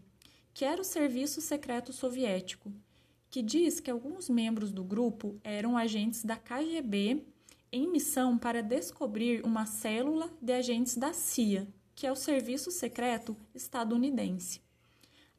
que 0.55 0.65
era 0.65 0.81
o 0.81 0.85
Serviço 0.85 1.41
Secreto 1.41 1.93
Soviético, 1.93 2.73
que 3.35 3.43
diz 3.43 3.81
que 3.81 3.91
alguns 3.91 4.29
membros 4.29 4.71
do 4.71 4.85
grupo 4.85 5.41
eram 5.43 5.77
agentes 5.77 6.25
da 6.25 6.37
KGB 6.37 7.27
em 7.73 7.91
missão 7.91 8.39
para 8.39 8.63
descobrir 8.63 9.45
uma 9.45 9.67
célula 9.67 10.31
de 10.41 10.53
agentes 10.53 10.97
da 10.97 11.13
CIA, 11.13 11.67
que 11.97 12.07
é 12.07 12.13
o 12.13 12.15
Serviço 12.15 12.71
Secreto 12.71 13.37
Estadunidense. 13.53 14.61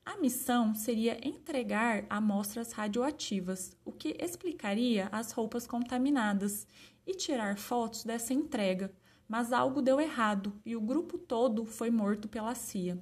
A 0.03 0.17
missão 0.17 0.75
seria 0.75 1.25
entregar 1.25 2.05
amostras 2.09 2.73
radioativas, 2.73 3.77
o 3.85 3.93
que 3.93 4.17
explicaria 4.19 5.07
as 5.09 5.31
roupas 5.31 5.65
contaminadas, 5.65 6.67
e 7.07 7.13
tirar 7.13 7.57
fotos 7.57 8.03
dessa 8.03 8.33
entrega, 8.33 8.93
mas 9.25 9.53
algo 9.53 9.81
deu 9.81 10.01
errado 10.01 10.51
e 10.65 10.75
o 10.75 10.81
grupo 10.81 11.17
todo 11.17 11.63
foi 11.63 11.89
morto 11.89 12.27
pela 12.27 12.55
CIA. 12.55 13.01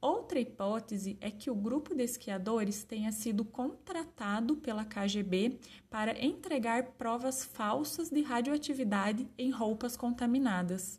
Outra 0.00 0.40
hipótese 0.40 1.18
é 1.20 1.30
que 1.30 1.50
o 1.50 1.54
grupo 1.54 1.94
de 1.94 2.02
esquiadores 2.02 2.82
tenha 2.82 3.12
sido 3.12 3.44
contratado 3.44 4.56
pela 4.56 4.82
KGB 4.82 5.58
para 5.90 6.18
entregar 6.24 6.92
provas 6.92 7.44
falsas 7.44 8.08
de 8.08 8.22
radioatividade 8.22 9.28
em 9.36 9.50
roupas 9.50 9.98
contaminadas. 9.98 10.98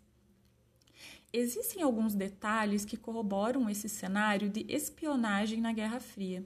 Existem 1.33 1.81
alguns 1.81 2.13
detalhes 2.13 2.85
que 2.85 2.95
corroboram 2.95 3.67
esse 3.67 3.89
cenário 3.89 4.49
de 4.49 4.65
espionagem 4.69 5.59
na 5.61 5.73
Guerra 5.73 5.99
Fria, 5.99 6.45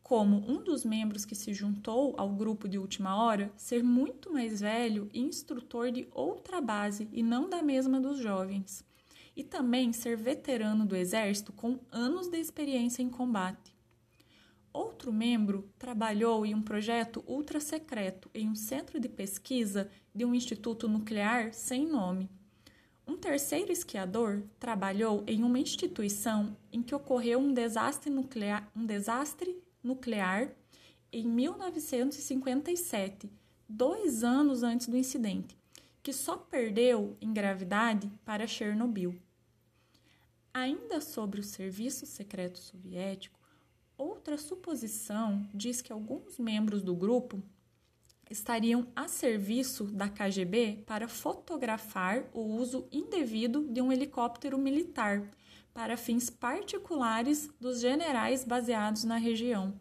como 0.00 0.36
um 0.48 0.62
dos 0.62 0.84
membros 0.84 1.24
que 1.24 1.34
se 1.34 1.52
juntou 1.52 2.14
ao 2.16 2.28
grupo 2.28 2.68
de 2.68 2.78
última 2.78 3.16
hora 3.20 3.52
ser 3.56 3.82
muito 3.82 4.32
mais 4.32 4.60
velho 4.60 5.10
e 5.12 5.20
instrutor 5.20 5.90
de 5.90 6.06
outra 6.12 6.60
base 6.60 7.08
e 7.12 7.20
não 7.22 7.48
da 7.48 7.62
mesma 7.62 8.00
dos 8.00 8.18
jovens, 8.18 8.84
e 9.36 9.44
também 9.44 9.92
ser 9.92 10.16
veterano 10.16 10.84
do 10.84 10.96
exército 10.96 11.52
com 11.52 11.78
anos 11.90 12.28
de 12.28 12.38
experiência 12.38 13.02
em 13.02 13.08
combate. 13.08 13.74
Outro 14.72 15.12
membro 15.12 15.68
trabalhou 15.78 16.46
em 16.46 16.54
um 16.54 16.62
projeto 16.62 17.24
ultra 17.26 17.60
secreto 17.60 18.30
em 18.32 18.48
um 18.48 18.54
centro 18.54 19.00
de 19.00 19.08
pesquisa 19.08 19.90
de 20.14 20.24
um 20.24 20.34
instituto 20.34 20.88
nuclear 20.88 21.52
sem 21.52 21.86
nome 21.86 22.28
um 23.10 23.16
terceiro 23.16 23.72
esquiador 23.72 24.44
trabalhou 24.60 25.24
em 25.26 25.42
uma 25.42 25.58
instituição 25.58 26.56
em 26.72 26.80
que 26.80 26.94
ocorreu 26.94 27.40
um 27.40 27.52
desastre 27.52 28.08
nuclear, 28.08 28.70
um 28.74 28.86
desastre 28.86 29.60
nuclear 29.82 30.52
em 31.12 31.26
1957, 31.26 33.28
dois 33.68 34.22
anos 34.22 34.62
antes 34.62 34.86
do 34.86 34.96
incidente, 34.96 35.58
que 36.02 36.12
só 36.12 36.36
perdeu 36.36 37.16
em 37.20 37.32
gravidade 37.32 38.10
para 38.24 38.46
Chernobyl. 38.46 39.14
Ainda 40.52 41.00
sobre 41.00 41.40
o 41.40 41.44
serviço 41.44 42.06
secreto 42.06 42.58
soviético, 42.58 43.38
outra 43.96 44.36
suposição 44.36 45.46
diz 45.54 45.80
que 45.80 45.92
alguns 45.92 46.38
membros 46.38 46.82
do 46.82 46.94
grupo 46.94 47.42
estariam 48.30 48.86
a 48.94 49.08
serviço 49.08 49.84
da 49.84 50.08
KGB 50.08 50.84
para 50.86 51.08
fotografar 51.08 52.24
o 52.32 52.40
uso 52.40 52.86
indevido 52.90 53.66
de 53.68 53.82
um 53.82 53.92
helicóptero 53.92 54.56
militar 54.56 55.28
para 55.74 55.96
fins 55.96 56.30
particulares 56.30 57.50
dos 57.60 57.80
generais 57.80 58.44
baseados 58.44 59.04
na 59.04 59.16
região, 59.16 59.78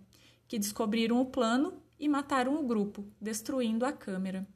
que 0.47 0.59
descobriram 0.59 1.21
o 1.21 1.25
plano 1.25 1.81
e 1.99 2.07
mataram 2.07 2.59
o 2.59 2.65
grupo, 2.65 3.05
destruindo 3.21 3.85
a 3.85 3.91
câmera. 3.91 4.47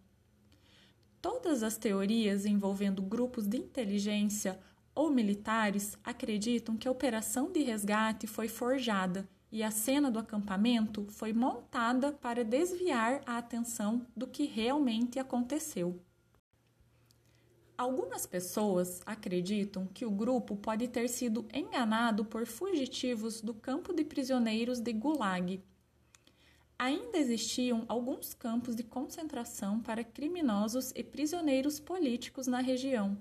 Todas 1.24 1.64
as 1.64 1.78
teorias 1.78 2.46
envolvendo 2.46 3.02
grupos 3.02 3.48
de 3.48 3.56
inteligência 3.56 4.60
ou 4.94 5.10
militares 5.10 5.98
acreditam 6.04 6.76
que 6.76 6.86
a 6.86 6.92
operação 6.92 7.50
de 7.50 7.64
resgate 7.64 8.28
foi 8.28 8.50
forjada 8.50 9.26
e 9.50 9.64
a 9.64 9.72
cena 9.72 10.12
do 10.12 10.20
acampamento 10.20 11.08
foi 11.08 11.32
montada 11.32 12.12
para 12.12 12.44
desviar 12.44 13.22
a 13.26 13.38
atenção 13.38 14.06
do 14.14 14.28
que 14.28 14.44
realmente 14.44 15.18
aconteceu. 15.18 15.98
Algumas 17.78 18.26
pessoas 18.26 19.02
acreditam 19.06 19.88
que 19.88 20.06
o 20.06 20.12
grupo 20.12 20.58
pode 20.58 20.90
ter 20.90 21.08
sido 21.08 21.48
enganado 21.54 22.26
por 22.26 22.46
fugitivos 22.46 23.40
do 23.40 23.54
campo 23.54 23.94
de 23.94 24.04
prisioneiros 24.04 24.82
de 24.82 24.92
Gulag. 24.92 25.64
Ainda 26.78 27.18
existiam 27.18 27.86
alguns 27.88 28.34
campos 28.34 28.76
de 28.76 28.84
concentração 28.84 29.80
para 29.80 30.04
criminosos 30.04 30.92
e 30.96 31.04
prisioneiros 31.04 31.80
políticos 31.80 32.48
na 32.48 32.60
região, 32.60 33.18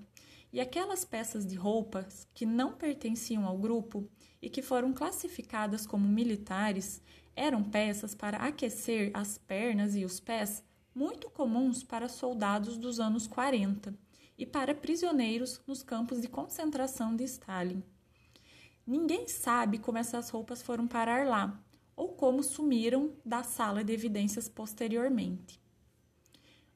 e 0.51 0.59
aquelas 0.59 1.05
peças 1.05 1.45
de 1.45 1.55
roupas 1.55 2.27
que 2.33 2.45
não 2.45 2.73
pertenciam 2.73 3.45
ao 3.45 3.57
grupo 3.57 4.07
e 4.41 4.49
que 4.49 4.61
foram 4.61 4.93
classificadas 4.93 5.87
como 5.87 6.07
militares 6.07 7.01
eram 7.35 7.63
peças 7.63 8.13
para 8.13 8.37
aquecer 8.37 9.09
as 9.13 9.37
pernas 9.37 9.95
e 9.95 10.05
os 10.05 10.19
pés 10.19 10.63
muito 10.93 11.29
comuns 11.29 11.83
para 11.83 12.07
soldados 12.07 12.77
dos 12.77 12.99
anos 12.99 13.25
40 13.25 13.95
e 14.37 14.45
para 14.45 14.75
prisioneiros 14.75 15.59
nos 15.65 15.81
campos 15.81 16.21
de 16.21 16.27
concentração 16.27 17.15
de 17.15 17.23
Stalin. 17.23 17.83
Ninguém 18.85 19.27
sabe 19.27 19.79
como 19.79 19.97
essas 19.97 20.29
roupas 20.29 20.61
foram 20.61 20.87
parar 20.87 21.25
lá 21.25 21.59
ou 21.95 22.09
como 22.09 22.43
sumiram 22.43 23.13
da 23.25 23.43
sala 23.43 23.83
de 23.83 23.93
evidências 23.93 24.49
posteriormente. 24.49 25.61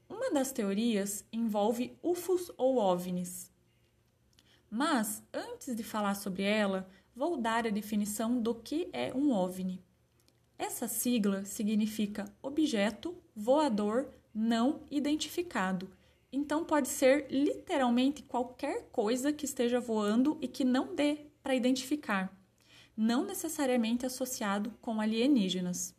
Uma 0.09 0.31
das 0.31 0.51
teorias 0.51 1.25
envolve 1.31 1.97
UFOs 2.01 2.51
ou 2.57 2.77
OVNIs. 2.77 3.51
Mas, 4.69 5.23
antes 5.33 5.75
de 5.75 5.83
falar 5.83 6.15
sobre 6.15 6.43
ela, 6.43 6.89
vou 7.15 7.37
dar 7.37 7.65
a 7.65 7.71
definição 7.71 8.41
do 8.41 8.53
que 8.53 8.89
é 8.93 9.13
um 9.13 9.31
OVNI. 9.31 9.83
Essa 10.57 10.87
sigla 10.87 11.45
significa 11.45 12.25
objeto 12.41 13.15
voador 13.35 14.09
não 14.33 14.81
identificado. 14.91 15.89
Então 16.31 16.63
pode 16.63 16.87
ser 16.87 17.27
literalmente 17.31 18.21
qualquer 18.21 18.89
coisa 18.91 19.31
que 19.33 19.45
esteja 19.45 19.79
voando 19.79 20.37
e 20.41 20.47
que 20.47 20.63
não 20.63 20.93
dê 20.93 21.25
para 21.41 21.55
identificar, 21.55 22.36
não 22.97 23.23
necessariamente 23.23 24.05
associado 24.05 24.73
com 24.81 24.99
alienígenas. 24.99 25.95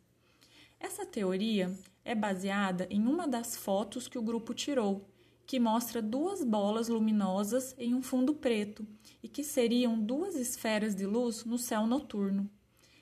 Essa 0.79 1.05
teoria 1.05 1.73
é 2.03 2.13
baseada 2.13 2.85
em 2.89 3.07
uma 3.07 3.27
das 3.27 3.55
fotos 3.55 4.07
que 4.07 4.17
o 4.17 4.21
grupo 4.21 4.53
tirou 4.53 5.09
que 5.49 5.59
mostra 5.59 5.99
duas 5.99 6.43
bolas 6.43 6.89
luminosas 6.89 7.73
em 7.75 7.95
um 7.95 8.03
fundo 8.03 8.35
preto 8.35 8.85
e 9.23 9.27
que 9.27 9.43
seriam 9.43 9.99
duas 9.99 10.35
esferas 10.35 10.93
de 10.93 11.07
luz 11.07 11.43
no 11.43 11.57
céu 11.57 11.87
noturno. 11.87 12.47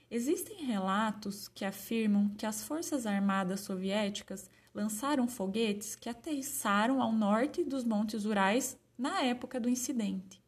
Existem 0.10 0.64
relatos 0.64 1.50
que 1.50 1.66
afirmam 1.66 2.30
que 2.38 2.46
as 2.46 2.64
Forças 2.64 3.06
Armadas 3.06 3.60
Soviéticas 3.60 4.50
lançaram 4.74 5.28
foguetes 5.28 5.94
que 5.94 6.08
aterrissaram 6.08 7.02
ao 7.02 7.12
norte 7.12 7.66
dos 7.66 7.84
Montes 7.84 8.24
Urais 8.24 8.80
na 8.98 9.24
época 9.24 9.60
do 9.60 9.68
incidente. 9.68 10.42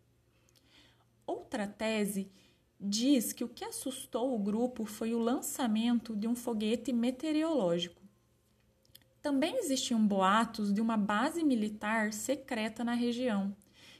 Outra 1.27 1.67
tese 1.67 2.31
diz 2.79 3.33
que 3.33 3.43
o 3.43 3.49
que 3.49 3.65
assustou 3.65 4.33
o 4.33 4.39
grupo 4.39 4.85
foi 4.85 5.13
o 5.13 5.19
lançamento 5.19 6.15
de 6.15 6.27
um 6.27 6.35
foguete 6.35 6.93
meteorológico. 6.93 8.01
Também 9.21 9.57
existiam 9.57 10.05
boatos 10.05 10.71
de 10.71 10.79
uma 10.79 10.95
base 10.95 11.43
militar 11.43 12.13
secreta 12.13 12.83
na 12.83 12.93
região, 12.93 13.53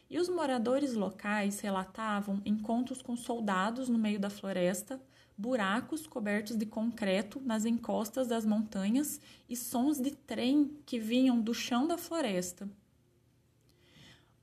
e 0.09 0.17
os 0.17 0.29
moradores 0.29 0.93
locais 0.93 1.59
relatavam 1.59 2.41
encontros 2.45 3.01
com 3.01 3.15
soldados 3.17 3.89
no 3.89 3.99
meio 3.99 4.19
da 4.19 4.29
floresta, 4.29 4.99
buracos 5.37 6.07
cobertos 6.07 6.55
de 6.55 6.65
concreto 6.65 7.39
nas 7.41 7.65
encostas 7.65 8.27
das 8.27 8.45
montanhas 8.45 9.19
e 9.47 9.55
sons 9.55 9.99
de 9.99 10.11
trem 10.11 10.77
que 10.85 10.99
vinham 10.99 11.39
do 11.39 11.53
chão 11.53 11.85
da 11.85 11.97
floresta. 11.97 12.67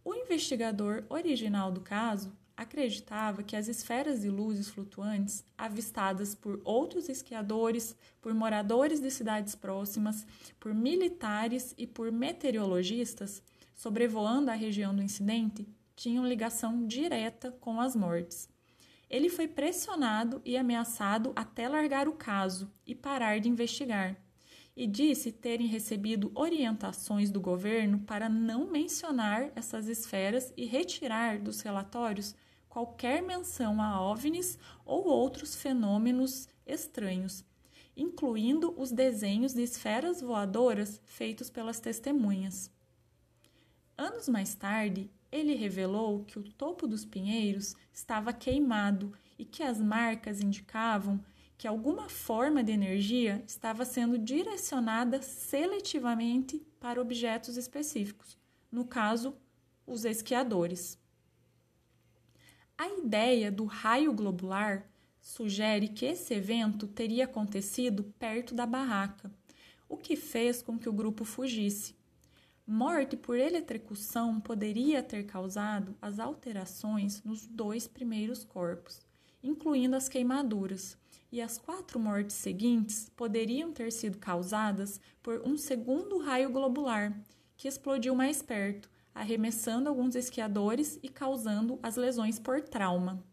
O 0.04 0.14
investigador 0.14 1.04
original 1.08 1.72
do 1.72 1.80
caso 1.80 2.32
acreditava 2.56 3.42
que 3.42 3.54
as 3.54 3.68
esferas 3.68 4.22
de 4.22 4.30
luzes 4.30 4.68
flutuantes, 4.68 5.44
avistadas 5.58 6.34
por 6.34 6.60
outros 6.64 7.08
esquiadores, 7.08 7.94
por 8.20 8.32
moradores 8.32 8.98
de 8.98 9.10
cidades 9.10 9.54
próximas, 9.54 10.26
por 10.58 10.74
militares 10.74 11.74
e 11.76 11.86
por 11.86 12.10
meteorologistas, 12.10 13.42
sobrevoando 13.74 14.50
a 14.50 14.54
região 14.54 14.94
do 14.94 15.02
incidente, 15.02 15.68
tinham 15.94 16.26
ligação 16.26 16.86
direta 16.86 17.52
com 17.60 17.80
as 17.80 17.94
mortes. 17.94 18.48
Ele 19.08 19.28
foi 19.28 19.46
pressionado 19.46 20.40
e 20.44 20.56
ameaçado 20.56 21.32
até 21.36 21.68
largar 21.68 22.08
o 22.08 22.14
caso 22.14 22.72
e 22.86 22.94
parar 22.94 23.38
de 23.38 23.48
investigar. 23.48 24.16
E 24.74 24.86
disse 24.86 25.30
terem 25.30 25.66
recebido 25.66 26.30
orientações 26.34 27.30
do 27.30 27.40
governo 27.40 28.00
para 28.00 28.28
não 28.28 28.70
mencionar 28.70 29.50
essas 29.54 29.88
esferas 29.88 30.52
e 30.56 30.66
retirar 30.66 31.38
dos 31.38 31.60
relatórios 31.60 32.34
qualquer 32.76 33.22
menção 33.22 33.80
a 33.80 34.02
OVNIs 34.02 34.58
ou 34.84 35.08
outros 35.08 35.54
fenômenos 35.56 36.46
estranhos, 36.66 37.42
incluindo 37.96 38.74
os 38.78 38.92
desenhos 38.92 39.54
de 39.54 39.62
esferas 39.62 40.20
voadoras 40.20 41.00
feitos 41.06 41.48
pelas 41.48 41.80
testemunhas. 41.80 42.70
Anos 43.96 44.28
mais 44.28 44.54
tarde, 44.54 45.10
ele 45.32 45.54
revelou 45.54 46.22
que 46.26 46.38
o 46.38 46.42
topo 46.42 46.86
dos 46.86 47.06
pinheiros 47.06 47.74
estava 47.90 48.30
queimado 48.30 49.10
e 49.38 49.46
que 49.46 49.62
as 49.62 49.80
marcas 49.80 50.42
indicavam 50.42 51.24
que 51.56 51.66
alguma 51.66 52.10
forma 52.10 52.62
de 52.62 52.72
energia 52.72 53.42
estava 53.48 53.86
sendo 53.86 54.18
direcionada 54.18 55.22
seletivamente 55.22 56.58
para 56.78 57.00
objetos 57.00 57.56
específicos, 57.56 58.36
no 58.70 58.84
caso, 58.84 59.34
os 59.86 60.04
esquiadores. 60.04 60.98
A 62.78 62.88
ideia 62.88 63.50
do 63.50 63.64
raio 63.64 64.12
globular 64.12 64.86
sugere 65.18 65.88
que 65.88 66.04
esse 66.04 66.34
evento 66.34 66.86
teria 66.86 67.24
acontecido 67.24 68.04
perto 68.18 68.54
da 68.54 68.66
barraca, 68.66 69.32
o 69.88 69.96
que 69.96 70.14
fez 70.14 70.60
com 70.60 70.78
que 70.78 70.88
o 70.88 70.92
grupo 70.92 71.24
fugisse. 71.24 71.94
Morte 72.66 73.16
por 73.16 73.38
eletrocução 73.38 74.38
poderia 74.40 75.02
ter 75.02 75.24
causado 75.24 75.96
as 76.02 76.18
alterações 76.18 77.22
nos 77.22 77.46
dois 77.46 77.86
primeiros 77.88 78.44
corpos, 78.44 79.00
incluindo 79.42 79.96
as 79.96 80.08
queimaduras, 80.08 80.98
e 81.32 81.40
as 81.40 81.56
quatro 81.56 81.98
mortes 81.98 82.36
seguintes 82.36 83.10
poderiam 83.16 83.72
ter 83.72 83.90
sido 83.90 84.18
causadas 84.18 85.00
por 85.22 85.40
um 85.46 85.56
segundo 85.56 86.18
raio 86.18 86.50
globular, 86.50 87.18
que 87.56 87.68
explodiu 87.68 88.14
mais 88.14 88.42
perto, 88.42 88.90
arremessando 89.16 89.88
alguns 89.88 90.14
esquiadores 90.14 90.98
e 91.02 91.08
causando 91.08 91.78
as 91.82 91.96
lesões 91.96 92.38
por 92.38 92.60
trauma. 92.60 93.24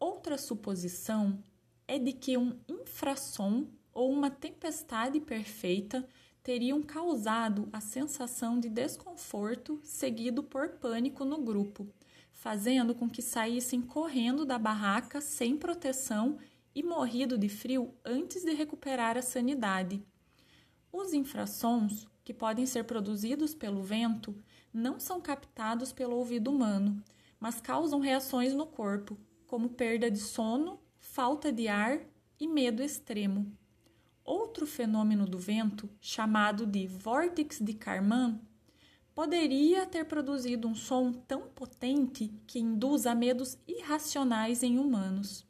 Outra 0.00 0.38
suposição 0.38 1.38
é 1.86 1.98
de 1.98 2.12
que 2.14 2.38
um 2.38 2.58
infrassom 2.66 3.66
ou 3.92 4.10
uma 4.10 4.30
tempestade 4.30 5.20
perfeita 5.20 6.08
teriam 6.42 6.82
causado 6.82 7.68
a 7.70 7.80
sensação 7.80 8.58
de 8.58 8.70
desconforto 8.70 9.78
seguido 9.84 10.42
por 10.42 10.70
pânico 10.70 11.22
no 11.24 11.42
grupo, 11.42 11.86
fazendo 12.32 12.94
com 12.94 13.08
que 13.08 13.20
saíssem 13.20 13.82
correndo 13.82 14.46
da 14.46 14.58
barraca 14.58 15.20
sem 15.20 15.56
proteção 15.56 16.38
e 16.74 16.82
morrido 16.82 17.36
de 17.36 17.50
frio 17.50 17.94
antes 18.02 18.42
de 18.42 18.54
recuperar 18.54 19.18
a 19.18 19.22
sanidade. 19.22 20.02
Os 20.90 21.12
infrassons, 21.12 22.06
que 22.24 22.32
podem 22.32 22.64
ser 22.64 22.84
produzidos 22.84 23.54
pelo 23.54 23.82
vento, 23.82 24.34
não 24.72 24.98
são 24.98 25.20
captados 25.20 25.92
pelo 25.92 26.16
ouvido 26.16 26.50
humano, 26.50 27.02
mas 27.38 27.60
causam 27.60 28.00
reações 28.00 28.54
no 28.54 28.66
corpo, 28.66 29.18
como 29.46 29.68
perda 29.68 30.10
de 30.10 30.18
sono, 30.18 30.80
falta 30.98 31.52
de 31.52 31.68
ar 31.68 32.00
e 32.40 32.48
medo 32.48 32.82
extremo. 32.82 33.52
Outro 34.24 34.66
fenômeno 34.66 35.26
do 35.26 35.38
vento, 35.38 35.88
chamado 36.00 36.64
de 36.64 36.86
vórtice 36.86 37.62
de 37.62 37.74
Karman, 37.74 38.40
poderia 39.14 39.86
ter 39.86 40.06
produzido 40.06 40.66
um 40.66 40.74
som 40.74 41.12
tão 41.12 41.42
potente 41.42 42.32
que 42.46 42.58
induz 42.58 43.06
a 43.06 43.14
medos 43.14 43.58
irracionais 43.68 44.62
em 44.62 44.78
humanos. 44.78 45.46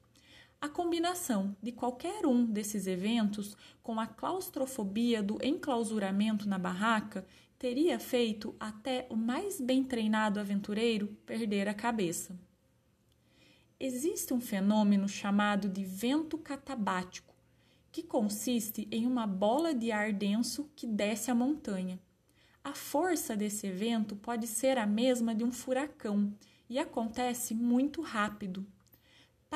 A 0.64 0.68
combinação 0.70 1.54
de 1.62 1.70
qualquer 1.72 2.24
um 2.24 2.46
desses 2.46 2.86
eventos 2.86 3.54
com 3.82 4.00
a 4.00 4.06
claustrofobia 4.06 5.22
do 5.22 5.36
enclausuramento 5.44 6.48
na 6.48 6.58
barraca 6.58 7.26
teria 7.58 7.98
feito 7.98 8.56
até 8.58 9.06
o 9.10 9.14
mais 9.14 9.60
bem 9.60 9.84
treinado 9.84 10.40
aventureiro 10.40 11.08
perder 11.26 11.68
a 11.68 11.74
cabeça. 11.74 12.34
Existe 13.78 14.32
um 14.32 14.40
fenômeno 14.40 15.06
chamado 15.06 15.68
de 15.68 15.84
vento 15.84 16.38
catabático, 16.38 17.34
que 17.92 18.02
consiste 18.02 18.88
em 18.90 19.06
uma 19.06 19.26
bola 19.26 19.74
de 19.74 19.92
ar 19.92 20.14
denso 20.14 20.70
que 20.74 20.86
desce 20.86 21.30
a 21.30 21.34
montanha 21.34 22.00
a 22.64 22.72
força 22.72 23.36
desse 23.36 23.66
evento 23.66 24.16
pode 24.16 24.46
ser 24.46 24.78
a 24.78 24.86
mesma 24.86 25.34
de 25.34 25.44
um 25.44 25.52
furacão 25.52 26.34
e 26.68 26.78
acontece 26.78 27.54
muito 27.54 28.00
rápido. 28.00 28.66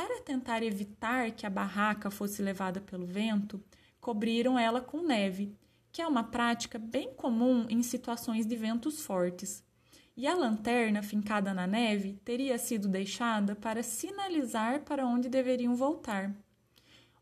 Para 0.00 0.20
tentar 0.20 0.62
evitar 0.62 1.32
que 1.32 1.44
a 1.44 1.50
barraca 1.50 2.08
fosse 2.08 2.40
levada 2.40 2.80
pelo 2.80 3.04
vento, 3.04 3.60
cobriram 4.00 4.56
ela 4.56 4.80
com 4.80 5.02
neve, 5.02 5.52
que 5.90 6.00
é 6.00 6.06
uma 6.06 6.22
prática 6.22 6.78
bem 6.78 7.12
comum 7.14 7.66
em 7.68 7.82
situações 7.82 8.46
de 8.46 8.54
ventos 8.54 9.00
fortes. 9.02 9.60
E 10.16 10.24
a 10.24 10.36
lanterna 10.36 11.02
fincada 11.02 11.52
na 11.52 11.66
neve 11.66 12.12
teria 12.24 12.56
sido 12.58 12.86
deixada 12.86 13.56
para 13.56 13.82
sinalizar 13.82 14.82
para 14.82 15.04
onde 15.04 15.28
deveriam 15.28 15.74
voltar. 15.74 16.32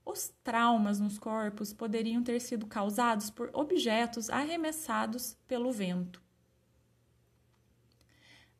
Os 0.04 0.30
traumas 0.44 1.00
nos 1.00 1.18
corpos 1.18 1.72
poderiam 1.72 2.22
ter 2.22 2.40
sido 2.40 2.66
causados 2.66 3.30
por 3.30 3.48
objetos 3.54 4.28
arremessados 4.28 5.34
pelo 5.48 5.72
vento. 5.72 6.25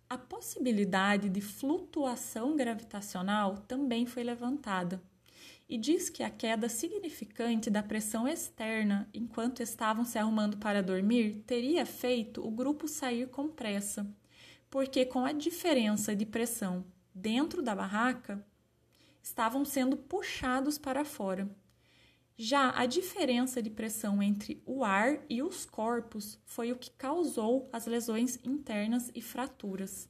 A 0.09 0.17
possibilidade 0.17 1.29
de 1.29 1.41
flutuação 1.41 2.55
gravitacional 2.57 3.59
também 3.67 4.07
foi 4.07 4.23
levantada 4.23 5.03
e 5.69 5.77
diz 5.77 6.09
que 6.09 6.23
a 6.23 6.31
queda 6.31 6.69
significante 6.69 7.69
da 7.69 7.83
pressão 7.83 8.29
externa 8.29 9.09
enquanto 9.13 9.65
estavam 9.65 10.05
se 10.05 10.17
arrumando 10.17 10.59
para 10.59 10.81
dormir 10.81 11.43
teria 11.45 11.85
feito 11.85 12.47
o 12.47 12.53
grupo 12.53 12.87
sair 12.87 13.29
com 13.29 13.49
pressa, 13.49 14.07
porque 14.71 15.05
com 15.05 15.25
a 15.25 15.33
diferença 15.33 16.15
de 16.15 16.25
pressão 16.25 16.85
dentro 17.13 17.61
da 17.61 17.75
barraca, 17.75 18.47
estavam 19.21 19.65
sendo 19.65 19.97
puxados 19.97 20.79
para 20.79 21.05
fora. 21.05 21.51
Já 22.39 22.71
a 22.77 22.85
diferença 22.85 23.63
de 23.63 23.71
pressão 23.71 24.23
entre 24.23 24.63
o 24.67 24.85
ar 24.85 25.21
e 25.27 25.43
os 25.43 25.65
corpos 25.65 26.39
foi 26.45 26.71
o 26.71 26.77
que 26.77 26.91
causou 26.91 27.67
as 27.73 27.87
lesões 27.87 28.39
internas 28.45 29.11
e 29.15 29.23
fraturas. 29.23 30.07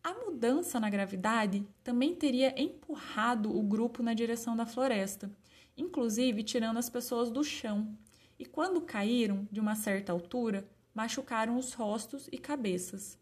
A 0.00 0.14
mudança 0.14 0.78
na 0.78 0.88
gravidade 0.88 1.66
também 1.82 2.14
teria 2.14 2.54
empurrado 2.60 3.54
o 3.54 3.60
grupo 3.64 4.00
na 4.00 4.14
direção 4.14 4.56
da 4.56 4.64
floresta, 4.64 5.28
inclusive 5.76 6.44
tirando 6.44 6.78
as 6.78 6.88
pessoas 6.88 7.32
do 7.32 7.42
chão, 7.42 7.98
e 8.38 8.46
quando 8.46 8.80
caíram 8.80 9.48
de 9.50 9.58
uma 9.58 9.74
certa 9.74 10.12
altura, 10.12 10.68
machucaram 10.94 11.58
os 11.58 11.72
rostos 11.72 12.28
e 12.30 12.38
cabeças. 12.38 13.18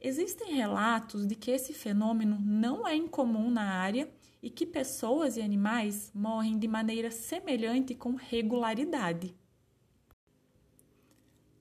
Existem 0.00 0.54
relatos 0.54 1.26
de 1.26 1.34
que 1.34 1.50
esse 1.50 1.74
fenômeno 1.74 2.38
não 2.40 2.86
é 2.86 2.94
incomum 2.94 3.50
na 3.50 3.72
área 3.72 4.08
e 4.42 4.50
que 4.50 4.66
pessoas 4.66 5.36
e 5.36 5.42
animais 5.42 6.10
morrem 6.14 6.58
de 6.58 6.68
maneira 6.68 7.10
semelhante 7.10 7.94
com 7.94 8.14
regularidade. 8.14 9.34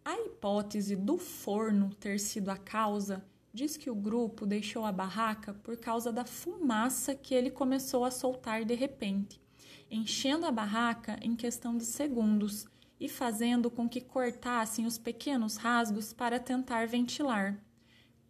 A 0.05 0.17
hipótese 0.19 0.95
do 0.95 1.17
forno 1.17 1.93
ter 1.95 2.19
sido 2.19 2.49
a 2.49 2.57
causa 2.57 3.25
diz 3.53 3.75
que 3.75 3.89
o 3.89 3.95
grupo 3.95 4.45
deixou 4.45 4.85
a 4.85 4.91
barraca 4.91 5.53
por 5.55 5.77
causa 5.77 6.13
da 6.13 6.23
fumaça 6.23 7.15
que 7.15 7.33
ele 7.33 7.49
começou 7.49 8.05
a 8.05 8.11
soltar 8.11 8.63
de 8.63 8.75
repente, 8.75 9.41
enchendo 9.89 10.45
a 10.45 10.51
barraca 10.51 11.19
em 11.21 11.35
questão 11.35 11.75
de 11.75 11.83
segundos 11.83 12.67
e 12.99 13.09
fazendo 13.09 13.69
com 13.69 13.89
que 13.89 13.99
cortassem 13.99 14.85
os 14.85 14.97
pequenos 14.97 15.57
rasgos 15.57 16.13
para 16.13 16.39
tentar 16.39 16.87
ventilar. 16.87 17.61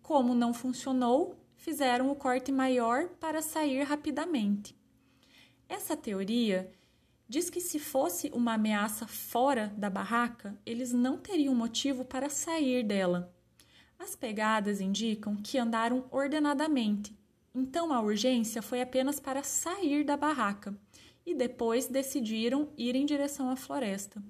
Como 0.01 0.33
não 0.33 0.53
funcionou, 0.53 1.35
fizeram 1.67 2.09
o 2.09 2.15
corte 2.15 2.49
maior 2.49 3.09
para 3.19 3.41
sair 3.41 3.83
rapidamente. 3.83 4.73
Essa 5.67 5.97
teoria 5.97 6.71
diz 7.27 7.49
que 7.49 7.59
se 7.59 7.77
fosse 7.77 8.31
uma 8.33 8.53
ameaça 8.53 9.05
fora 9.05 9.73
da 9.75 9.89
barraca, 9.89 10.57
eles 10.65 10.93
não 10.93 11.17
teriam 11.17 11.53
motivo 11.53 12.05
para 12.05 12.29
sair 12.29 12.83
dela. 12.83 13.35
As 13.99 14.15
pegadas 14.15 14.79
indicam 14.79 15.35
que 15.35 15.57
andaram 15.57 16.05
ordenadamente, 16.09 17.13
então 17.53 17.91
a 17.91 17.99
urgência 17.99 18.61
foi 18.61 18.81
apenas 18.81 19.19
para 19.19 19.43
sair 19.43 20.05
da 20.05 20.15
barraca 20.15 20.73
e 21.25 21.35
depois 21.35 21.87
decidiram 21.87 22.69
ir 22.77 22.95
em 22.95 23.05
direção 23.05 23.49
à 23.49 23.57
floresta. 23.57 24.23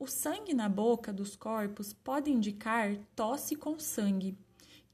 O 0.00 0.08
sangue 0.08 0.52
na 0.52 0.68
boca 0.68 1.12
dos 1.12 1.36
corpos 1.36 1.92
pode 1.92 2.28
indicar 2.28 2.96
tosse 3.14 3.54
com 3.54 3.78
sangue 3.78 4.36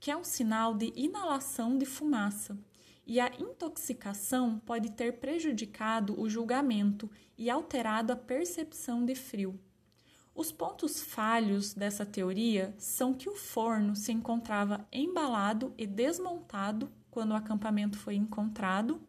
que 0.02 0.10
é 0.10 0.16
um 0.16 0.24
sinal 0.24 0.74
de 0.74 0.92
inalação 0.96 1.78
de 1.78 1.86
fumaça, 1.86 2.58
e 3.06 3.20
a 3.20 3.30
intoxicação 3.38 4.58
pode 4.58 4.90
ter 4.90 5.20
prejudicado 5.20 6.20
o 6.20 6.28
julgamento 6.28 7.08
e 7.38 7.48
alterado 7.48 8.12
a 8.12 8.16
percepção 8.16 9.04
de 9.04 9.14
frio. 9.14 9.60
Os 10.34 10.50
pontos 10.50 11.00
falhos 11.00 11.72
dessa 11.72 12.04
teoria 12.04 12.74
são 12.78 13.14
que 13.14 13.28
o 13.28 13.36
forno 13.36 13.94
se 13.94 14.10
encontrava 14.10 14.84
embalado 14.92 15.72
e 15.78 15.86
desmontado 15.86 16.90
quando 17.08 17.30
o 17.30 17.36
acampamento 17.36 17.96
foi 17.96 18.16
encontrado, 18.16 19.00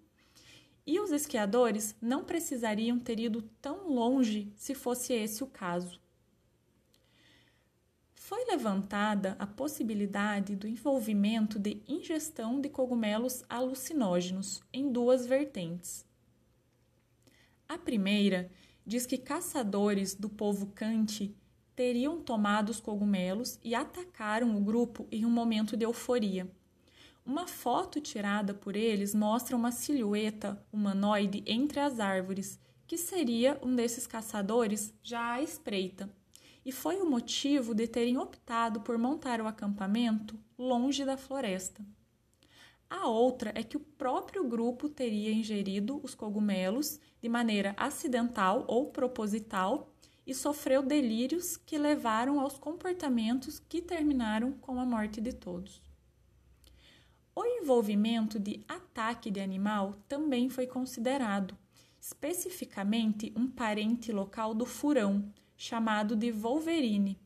e 0.86 1.00
os 1.00 1.12
esquiadores 1.12 1.96
não 2.00 2.24
precisariam 2.24 3.00
ter 3.00 3.20
ido 3.20 3.42
tão 3.60 3.90
longe 3.90 4.54
se 4.56 4.76
fosse 4.76 5.12
esse 5.12 5.44
o 5.44 5.48
caso 5.48 6.03
foi 8.24 8.46
levantada 8.46 9.36
a 9.38 9.46
possibilidade 9.46 10.56
do 10.56 10.66
envolvimento 10.66 11.60
de 11.60 11.84
ingestão 11.86 12.62
de 12.62 12.70
cogumelos 12.70 13.44
alucinógenos 13.50 14.64
em 14.72 14.90
duas 14.90 15.26
vertentes. 15.26 16.06
A 17.68 17.78
primeira 17.78 18.50
diz 18.88 19.06
que 19.06 19.18
caçadores 19.18 20.16
do 20.16 20.30
povo 20.30 20.68
Kante 20.68 21.36
teriam 21.76 22.22
tomado 22.22 22.70
os 22.70 22.80
cogumelos 22.80 23.60
e 23.62 23.76
atacaram 23.76 24.56
o 24.56 24.62
grupo 24.62 25.06
em 25.12 25.26
um 25.26 25.30
momento 25.30 25.76
de 25.76 25.84
euforia. 25.84 26.50
Uma 27.26 27.46
foto 27.46 28.00
tirada 28.00 28.54
por 28.54 28.78
eles 28.78 29.14
mostra 29.14 29.54
uma 29.54 29.72
silhueta 29.74 30.66
humanoide 30.72 31.44
entre 31.46 31.82
as 31.82 32.00
árvores, 32.00 32.58
que 32.88 32.98
seria 32.98 33.60
um 33.62 33.76
desses 33.76 34.08
caçadores 34.08 34.94
já 35.04 35.34
à 35.34 35.42
espreita, 35.42 36.10
e 36.66 36.72
foi 36.72 37.02
o 37.02 37.10
motivo 37.10 37.74
de 37.74 37.88
terem 37.88 38.18
optado 38.18 38.82
por 38.82 38.98
montar 38.98 39.42
o 39.42 39.48
acampamento 39.48 40.40
longe 40.58 41.04
da 41.04 41.18
floresta. 41.18 41.86
A 42.90 43.08
outra 43.08 43.52
é 43.56 43.64
que 43.64 43.76
o 43.76 43.80
próprio 43.80 44.48
grupo 44.48 44.88
teria 44.88 45.34
ingerido 45.34 46.00
os 46.04 46.14
cogumelos 46.14 47.00
de 47.22 47.28
maneira 47.28 47.74
acidental 47.76 48.66
ou 48.68 48.92
proposital 48.92 49.92
e 50.26 50.34
sofreu 50.34 50.82
delírios 50.84 51.58
que 51.58 51.78
levaram 51.78 52.40
aos 52.40 52.58
comportamentos 52.58 53.60
que 53.60 53.82
terminaram 53.82 54.54
com 54.54 54.80
a 54.80 54.86
morte 54.86 55.20
de 55.20 55.34
todos. 55.34 55.82
O 57.36 57.44
envolvimento 57.46 58.40
de 58.40 58.64
ataque 58.68 59.32
de 59.32 59.42
animal 59.42 59.96
também 60.08 60.48
foi 60.50 60.68
considerado, 60.68 61.58
especificamente 62.00 63.34
um 63.36 63.48
parente 63.48 64.12
local 64.12 64.54
do 64.54 64.68
furão, 64.68 65.34
chamado 65.56 66.16
de 66.16 66.32
wolverine, 66.32 67.20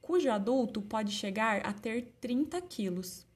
cujo 0.00 0.30
adulto 0.30 0.80
pode 0.80 1.12
chegar 1.12 1.66
a 1.66 1.72
ter 1.72 2.14
30 2.20 2.60
quilos. 2.62 3.26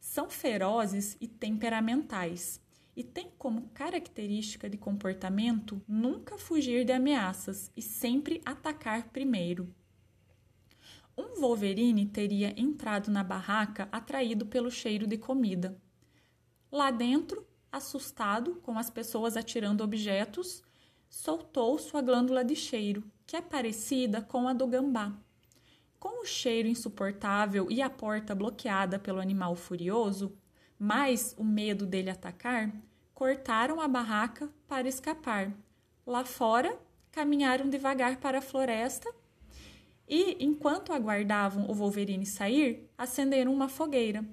São 0.00 0.30
ferozes 0.30 1.16
e 1.20 1.26
temperamentais 1.26 2.60
e 2.96 3.04
tem 3.04 3.30
como 3.36 3.68
característica 3.74 4.70
de 4.70 4.78
comportamento 4.78 5.82
nunca 5.86 6.38
fugir 6.38 6.84
de 6.84 6.92
ameaças 6.92 7.70
e 7.76 7.82
sempre 7.82 8.40
atacar 8.44 9.08
primeiro. 9.10 9.74
Um 11.18 11.40
Wolverine 11.40 12.06
teria 12.06 12.58
entrado 12.60 13.10
na 13.10 13.24
barraca 13.24 13.88
atraído 13.90 14.46
pelo 14.46 14.70
cheiro 14.70 15.06
de 15.06 15.18
comida. 15.18 15.80
Lá 16.70 16.90
dentro, 16.90 17.46
assustado 17.70 18.56
com 18.56 18.78
as 18.78 18.90
pessoas 18.90 19.36
atirando 19.36 19.82
objetos, 19.82 20.62
soltou 21.08 21.78
sua 21.78 22.00
glândula 22.00 22.44
de 22.44 22.54
cheiro, 22.54 23.02
que 23.26 23.36
é 23.36 23.42
parecida 23.42 24.22
com 24.22 24.46
a 24.46 24.52
do 24.52 24.66
gambá. 24.66 25.12
Com 25.98 26.22
o 26.22 26.26
cheiro 26.26 26.68
insuportável 26.68 27.66
e 27.70 27.82
a 27.82 27.90
porta 27.90 28.34
bloqueada 28.34 28.98
pelo 28.98 29.20
animal 29.20 29.56
furioso, 29.56 30.36
mais 30.78 31.34
o 31.36 31.42
medo 31.42 31.84
dele 31.84 32.10
atacar, 32.10 32.70
cortaram 33.12 33.80
a 33.80 33.88
barraca 33.88 34.48
para 34.68 34.88
escapar. 34.88 35.52
Lá 36.06 36.24
fora, 36.24 36.78
caminharam 37.10 37.68
devagar 37.68 38.18
para 38.18 38.38
a 38.38 38.42
floresta 38.42 39.12
e, 40.08 40.36
enquanto 40.44 40.92
aguardavam 40.92 41.68
o 41.68 41.74
Wolverine 41.74 42.26
sair, 42.26 42.88
acenderam 42.96 43.52
uma 43.52 43.68
fogueira. 43.68 44.24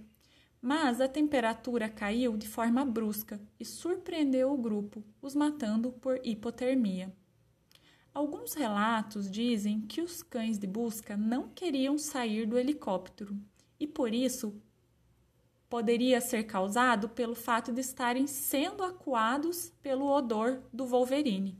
Mas 0.61 1.01
a 1.01 1.07
temperatura 1.07 1.89
caiu 1.89 2.37
de 2.37 2.47
forma 2.47 2.85
brusca 2.85 3.41
e 3.59 3.65
surpreendeu 3.65 4.51
o 4.51 4.57
grupo, 4.57 5.03
os 5.21 5.33
matando 5.33 5.91
por 5.93 6.19
hipotermia. 6.23 7.11
Alguns 8.13 8.53
relatos 8.53 9.29
dizem 9.29 9.81
que 9.81 9.99
os 9.99 10.21
cães 10.21 10.59
de 10.59 10.67
busca 10.67 11.17
não 11.17 11.49
queriam 11.49 11.97
sair 11.97 12.45
do 12.45 12.59
helicóptero 12.59 13.35
e 13.79 13.87
por 13.87 14.13
isso 14.13 14.55
poderia 15.67 16.21
ser 16.21 16.43
causado 16.43 17.09
pelo 17.09 17.33
fato 17.33 17.73
de 17.73 17.81
estarem 17.81 18.27
sendo 18.27 18.83
acuados 18.83 19.73
pelo 19.81 20.05
odor 20.05 20.61
do 20.71 20.85
Wolverine. 20.85 21.57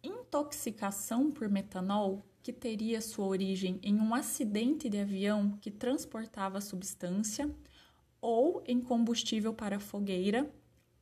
Intoxicação 0.00 1.32
por 1.32 1.48
metanol, 1.48 2.24
que 2.40 2.52
teria 2.52 3.00
sua 3.00 3.26
origem 3.26 3.80
em 3.82 3.96
um 3.96 4.14
acidente 4.14 4.88
de 4.88 4.98
avião 4.98 5.58
que 5.60 5.70
transportava 5.72 6.60
substância, 6.60 7.50
ou 8.20 8.62
em 8.64 8.80
combustível 8.80 9.52
para 9.52 9.80
fogueira, 9.80 10.48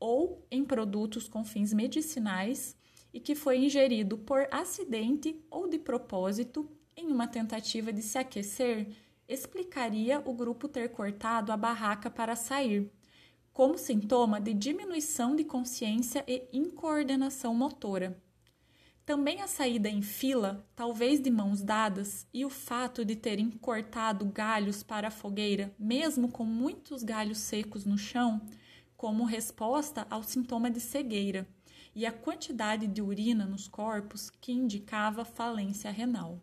ou 0.00 0.44
em 0.50 0.64
produtos 0.64 1.28
com 1.28 1.44
fins 1.44 1.72
medicinais 1.72 2.74
e 3.12 3.20
que 3.20 3.34
foi 3.34 3.58
ingerido 3.58 4.16
por 4.16 4.48
acidente 4.50 5.38
ou 5.50 5.68
de 5.68 5.78
propósito 5.78 6.68
em 6.96 7.06
uma 7.06 7.28
tentativa 7.28 7.92
de 7.92 8.02
se 8.02 8.18
aquecer 8.18 8.88
explicaria 9.28 10.20
o 10.24 10.32
grupo 10.32 10.66
ter 10.66 10.88
cortado 10.88 11.52
a 11.52 11.56
barraca 11.56 12.10
para 12.10 12.34
sair, 12.34 12.90
como 13.52 13.78
sintoma 13.78 14.40
de 14.40 14.52
diminuição 14.52 15.36
de 15.36 15.44
consciência 15.44 16.24
e 16.26 16.48
incoordenação 16.52 17.54
motora. 17.54 18.20
Também 19.06 19.40
a 19.40 19.46
saída 19.46 19.88
em 19.88 20.02
fila, 20.02 20.66
talvez 20.76 21.20
de 21.20 21.30
mãos 21.30 21.62
dadas, 21.62 22.26
e 22.32 22.44
o 22.44 22.50
fato 22.50 23.04
de 23.04 23.16
terem 23.16 23.50
cortado 23.50 24.24
galhos 24.24 24.82
para 24.82 25.08
a 25.08 25.10
fogueira, 25.10 25.74
mesmo 25.78 26.30
com 26.30 26.44
muitos 26.44 27.02
galhos 27.02 27.38
secos 27.38 27.84
no 27.84 27.98
chão, 27.98 28.40
como 29.00 29.24
resposta 29.24 30.06
ao 30.10 30.22
sintoma 30.22 30.70
de 30.70 30.78
cegueira, 30.78 31.48
e 31.94 32.04
a 32.04 32.12
quantidade 32.12 32.86
de 32.86 33.00
urina 33.00 33.46
nos 33.46 33.66
corpos 33.66 34.28
que 34.28 34.52
indicava 34.52 35.24
falência 35.24 35.90
renal 35.90 36.38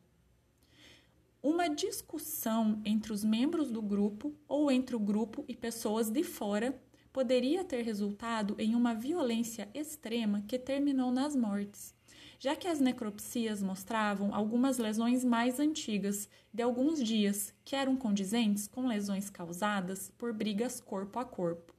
uma 1.47 1.69
discussão 1.69 2.81
entre 2.83 3.13
os 3.13 3.23
membros 3.23 3.71
do 3.71 3.81
grupo 3.81 4.33
ou 4.49 4.71
entre 4.71 4.95
o 4.95 4.99
grupo 4.99 5.45
e 5.47 5.55
pessoas 5.55 6.09
de 6.09 6.23
fora 6.23 6.77
poderia 7.13 7.63
ter 7.63 7.83
resultado 7.83 8.55
em 8.59 8.75
uma 8.75 8.93
violência 8.93 9.69
extrema 9.73 10.43
que 10.47 10.59
terminou 10.59 11.11
nas 11.11 11.37
mortes, 11.37 11.95
já 12.37 12.53
que 12.53 12.67
as 12.67 12.81
necropsias 12.81 13.63
mostravam 13.63 14.35
algumas 14.35 14.77
lesões 14.77 15.23
mais 15.23 15.57
antigas, 15.59 16.27
de 16.53 16.61
alguns 16.61 17.01
dias, 17.01 17.53
que 17.63 17.77
eram 17.77 17.95
condizentes 17.95 18.67
com 18.67 18.85
lesões 18.85 19.29
causadas 19.29 20.11
por 20.17 20.33
brigas 20.33 20.81
corpo 20.81 21.17
a 21.17 21.23
corpo. 21.23 21.76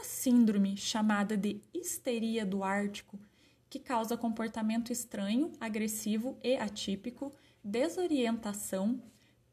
Uma 0.00 0.04
síndrome 0.06 0.78
chamada 0.78 1.36
de 1.36 1.60
histeria 1.74 2.46
do 2.46 2.64
Ártico 2.64 3.20
que 3.68 3.78
causa 3.78 4.16
comportamento 4.16 4.90
estranho, 4.90 5.52
agressivo 5.60 6.38
e 6.42 6.56
atípico, 6.56 7.30
desorientação, 7.62 9.02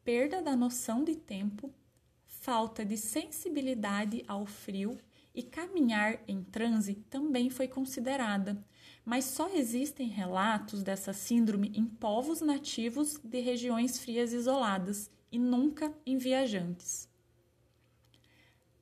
perda 0.02 0.40
da 0.40 0.56
noção 0.56 1.04
de 1.04 1.16
tempo, 1.16 1.70
falta 2.24 2.82
de 2.82 2.96
sensibilidade 2.96 4.24
ao 4.26 4.46
frio 4.46 4.96
e 5.34 5.42
caminhar 5.42 6.18
em 6.26 6.42
transe 6.42 6.94
também 6.94 7.50
foi 7.50 7.68
considerada, 7.68 8.56
mas 9.04 9.26
só 9.26 9.50
existem 9.50 10.08
relatos 10.08 10.82
dessa 10.82 11.12
síndrome 11.12 11.72
em 11.74 11.84
povos 11.84 12.40
nativos 12.40 13.20
de 13.22 13.40
regiões 13.40 13.98
frias 13.98 14.32
isoladas 14.32 15.10
e 15.30 15.38
nunca 15.38 15.92
em 16.06 16.16
viajantes. 16.16 17.07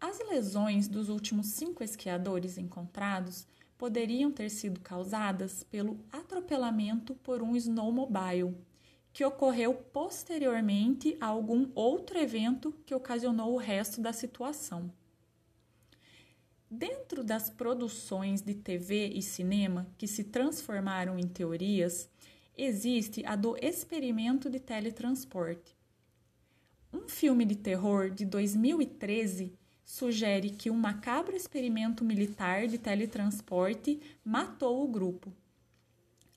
As 0.00 0.18
lesões 0.28 0.88
dos 0.88 1.08
últimos 1.08 1.46
cinco 1.46 1.82
esquiadores 1.82 2.58
encontrados 2.58 3.46
poderiam 3.78 4.30
ter 4.30 4.50
sido 4.50 4.80
causadas 4.80 5.62
pelo 5.64 5.98
atropelamento 6.12 7.14
por 7.16 7.42
um 7.42 7.56
snowmobile, 7.56 8.56
que 9.12 9.24
ocorreu 9.24 9.74
posteriormente 9.74 11.16
a 11.20 11.26
algum 11.26 11.70
outro 11.74 12.18
evento 12.18 12.74
que 12.84 12.94
ocasionou 12.94 13.54
o 13.54 13.58
resto 13.58 14.00
da 14.00 14.12
situação. 14.12 14.92
Dentro 16.70 17.24
das 17.24 17.48
produções 17.48 18.42
de 18.42 18.54
TV 18.54 19.08
e 19.08 19.22
cinema 19.22 19.86
que 19.96 20.06
se 20.06 20.24
transformaram 20.24 21.18
em 21.18 21.26
teorias, 21.26 22.10
existe 22.56 23.24
a 23.24 23.36
do 23.36 23.56
experimento 23.62 24.50
de 24.50 24.58
teletransporte. 24.58 25.76
Um 26.92 27.08
filme 27.08 27.44
de 27.44 27.56
terror 27.56 28.10
de 28.10 28.24
2013 28.24 29.56
sugere 29.86 30.50
que 30.50 30.68
um 30.68 30.76
macabro 30.76 31.36
experimento 31.36 32.04
militar 32.04 32.66
de 32.66 32.76
teletransporte 32.76 34.00
matou 34.24 34.84
o 34.84 34.88
grupo. 34.88 35.32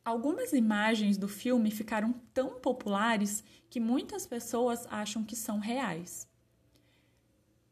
Algumas 0.06 0.54
imagens 0.54 1.18
do 1.18 1.28
filme 1.28 1.72
ficaram 1.72 2.14
tão 2.32 2.60
populares 2.60 3.44
que 3.68 3.80
muitas 3.80 4.28
pessoas 4.28 4.86
acham 4.92 5.24
que 5.24 5.36
são 5.36 5.58
reais. 5.58 6.28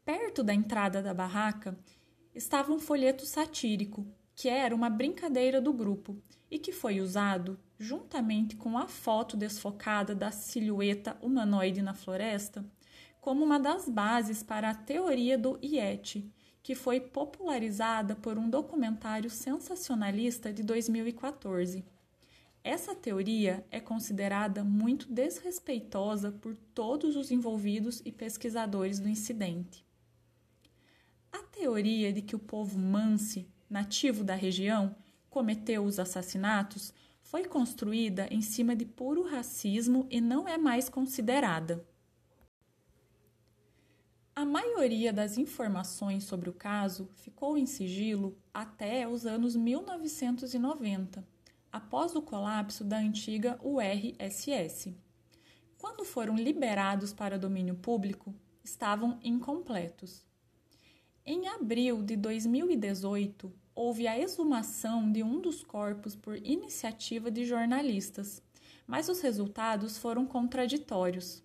Perto 0.04 0.42
da 0.42 0.52
entrada 0.52 1.00
da 1.00 1.14
barraca 1.14 1.78
estava 2.34 2.72
um 2.72 2.80
folheto 2.80 3.24
satírico, 3.24 4.04
que 4.34 4.48
era 4.48 4.74
uma 4.74 4.90
brincadeira 4.90 5.60
do 5.60 5.72
grupo 5.72 6.20
e 6.50 6.58
que 6.58 6.72
foi 6.72 7.00
usado, 7.00 7.58
juntamente 7.78 8.56
com 8.56 8.76
a 8.76 8.88
foto 8.88 9.36
desfocada 9.36 10.12
da 10.12 10.32
silhueta 10.32 11.16
humanoide 11.22 11.82
na 11.82 11.94
floresta, 11.94 12.64
como 13.20 13.44
uma 13.44 13.58
das 13.58 13.88
bases 13.88 14.42
para 14.42 14.70
a 14.70 14.74
teoria 14.74 15.36
do 15.36 15.58
Yeti, 15.62 16.32
que 16.62 16.74
foi 16.74 17.00
popularizada 17.00 18.14
por 18.14 18.36
um 18.38 18.48
documentário 18.48 19.30
sensacionalista 19.30 20.52
de 20.52 20.62
2014. 20.62 21.84
Essa 22.62 22.94
teoria 22.94 23.64
é 23.70 23.80
considerada 23.80 24.62
muito 24.62 25.10
desrespeitosa 25.10 26.30
por 26.30 26.56
todos 26.74 27.16
os 27.16 27.30
envolvidos 27.30 28.02
e 28.04 28.12
pesquisadores 28.12 28.98
do 28.98 29.08
incidente. 29.08 29.82
A 31.32 31.38
teoria 31.38 32.12
de 32.12 32.20
que 32.20 32.36
o 32.36 32.38
povo 32.38 32.78
Mansi, 32.78 33.48
nativo 33.70 34.22
da 34.22 34.34
região, 34.34 34.94
cometeu 35.30 35.84
os 35.84 35.98
assassinatos 35.98 36.92
foi 37.22 37.44
construída 37.44 38.26
em 38.30 38.40
cima 38.40 38.74
de 38.74 38.84
puro 38.84 39.22
racismo 39.22 40.06
e 40.10 40.20
não 40.20 40.48
é 40.48 40.58
mais 40.58 40.88
considerada. 40.88 41.86
A 44.38 44.44
maioria 44.44 45.12
das 45.12 45.36
informações 45.36 46.22
sobre 46.22 46.48
o 46.48 46.52
caso 46.52 47.10
ficou 47.16 47.58
em 47.58 47.66
sigilo 47.66 48.38
até 48.54 49.08
os 49.08 49.26
anos 49.26 49.56
1990, 49.56 51.26
após 51.72 52.14
o 52.14 52.22
colapso 52.22 52.84
da 52.84 52.98
antiga 52.98 53.58
URSS. 53.60 54.96
Quando 55.76 56.04
foram 56.04 56.36
liberados 56.36 57.12
para 57.12 57.36
domínio 57.36 57.74
público, 57.74 58.32
estavam 58.62 59.18
incompletos. 59.24 60.24
Em 61.26 61.48
abril 61.48 62.00
de 62.00 62.14
2018, 62.14 63.52
houve 63.74 64.06
a 64.06 64.16
exumação 64.16 65.10
de 65.10 65.20
um 65.20 65.40
dos 65.40 65.64
corpos 65.64 66.14
por 66.14 66.36
iniciativa 66.36 67.28
de 67.28 67.44
jornalistas, 67.44 68.40
mas 68.86 69.08
os 69.08 69.20
resultados 69.20 69.98
foram 69.98 70.24
contraditórios. 70.24 71.42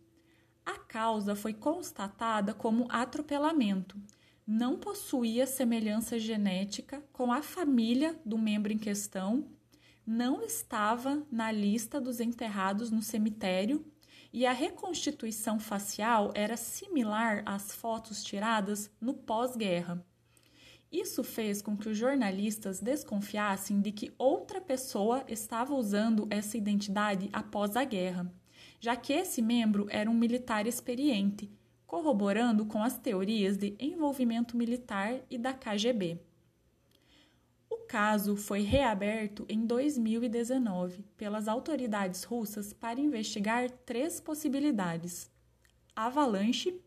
A 0.66 0.80
causa 0.80 1.36
foi 1.36 1.54
constatada 1.54 2.54
como 2.54 2.88
atropelamento. 2.90 3.98
Não 4.46 4.78
possuía 4.78 5.46
semelhança 5.46 6.20
genética 6.20 7.04
com 7.12 7.32
a 7.32 7.42
família 7.42 8.20
do 8.26 8.38
membro 8.38 8.72
em 8.72 8.78
questão, 8.78 9.48
não 10.06 10.42
estava 10.44 11.26
na 11.32 11.52
lista 11.52 12.00
dos 12.00 12.20
enterrados 12.20 12.92
no 12.92 13.02
cemitério 13.02 13.86
e 14.34 14.46
a 14.46 14.52
reconstituição 14.52 15.60
facial 15.60 16.32
era 16.36 16.58
similar 16.58 17.44
às 17.46 17.74
fotos 17.74 18.24
tiradas 18.24 18.92
no 19.00 19.14
pós-guerra. 19.14 20.06
Isso 20.92 21.24
fez 21.24 21.62
com 21.62 21.78
que 21.78 21.90
os 21.90 21.98
jornalistas 21.98 22.80
desconfiassem 22.80 23.82
de 23.82 23.92
que 23.92 24.14
outra 24.18 24.60
pessoa 24.60 25.24
estava 25.28 25.74
usando 25.74 26.28
essa 26.30 26.58
identidade 26.58 27.30
após 27.32 27.76
a 27.76 27.84
guerra, 27.84 28.32
já 28.84 28.98
que 28.98 29.14
esse 29.14 29.42
membro 29.42 29.88
era 29.90 30.12
um 30.12 30.14
militar 30.14 30.68
experiente, 30.68 31.50
corroborando 31.88 32.66
com 32.66 32.84
as 32.84 32.98
teorias 32.98 33.56
de 33.56 33.78
envolvimento 33.80 34.58
militar 34.58 35.22
e 35.30 35.38
da 35.38 35.54
KGB. 35.54 36.20
O 37.70 37.78
caso 37.88 38.36
foi 38.36 38.60
reaberto 38.60 39.46
em 39.48 39.66
2019 39.66 41.06
pelas 41.16 41.48
autoridades 41.48 42.26
russas 42.26 42.74
para 42.74 43.00
investigar 43.00 43.72
três 43.72 44.20
possibilidades: 44.20 45.32
avalanche, 45.96 46.78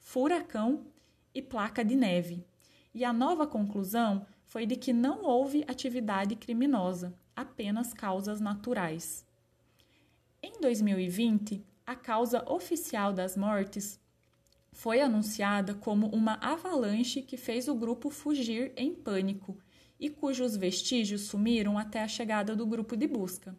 furacão 0.00 0.86
e 1.34 1.42
placa 1.42 1.84
de 1.84 1.94
neve 1.94 2.42
e 2.94 3.04
a 3.04 3.12
nova 3.12 3.46
conclusão 3.46 4.26
foi 4.46 4.64
de 4.64 4.76
que 4.76 4.94
não 4.94 5.22
houve 5.22 5.62
atividade 5.68 6.36
criminosa, 6.36 7.12
apenas 7.36 7.92
causas 7.92 8.40
naturais. 8.40 9.26
Em 10.46 10.60
2020, 10.60 11.64
a 11.86 11.96
causa 11.96 12.44
oficial 12.46 13.14
das 13.14 13.34
mortes 13.34 13.98
foi 14.70 15.00
anunciada 15.00 15.72
como 15.72 16.06
uma 16.08 16.34
avalanche 16.34 17.22
que 17.22 17.38
fez 17.38 17.66
o 17.66 17.74
grupo 17.74 18.10
fugir 18.10 18.70
em 18.76 18.94
pânico 18.94 19.56
e 19.98 20.10
cujos 20.10 20.54
vestígios 20.54 21.22
sumiram 21.22 21.78
até 21.78 22.02
a 22.02 22.08
chegada 22.08 22.54
do 22.54 22.66
grupo 22.66 22.94
de 22.94 23.06
busca. 23.06 23.56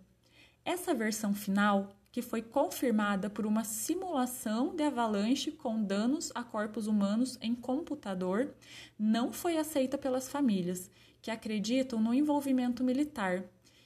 Essa 0.64 0.94
versão 0.94 1.34
final 1.34 1.90
que 2.12 2.22
foi 2.22 2.44
confirmada 2.44 3.32
por 3.32 3.48
uma 3.48 3.64
simulação 3.64 4.76
de 4.76 4.84
avalanche 4.84 5.52
com 5.52 5.82
danos 5.82 6.32
a 6.36 6.44
corpos 6.44 6.86
humanos 6.86 7.36
em 7.42 7.56
computador, 7.56 8.54
não 8.96 9.34
foi 9.34 9.58
aceita 9.58 9.98
pelas 9.98 10.30
famílias, 10.30 10.92
que 11.20 11.32
acreditam 11.32 12.00
no 12.00 12.14
envolvimento 12.14 12.84
militar, 12.84 13.44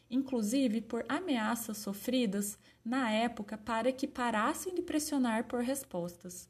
inclusive 0.09 0.81
por 0.81 1.05
ameaças 1.07 1.77
sofridas 1.77 2.57
na 2.83 3.11
época 3.11 3.57
para 3.57 3.91
que 3.91 4.07
parassem 4.07 4.73
de 4.73 4.81
pressionar 4.81 5.47
por 5.47 5.61
respostas. 5.61 6.49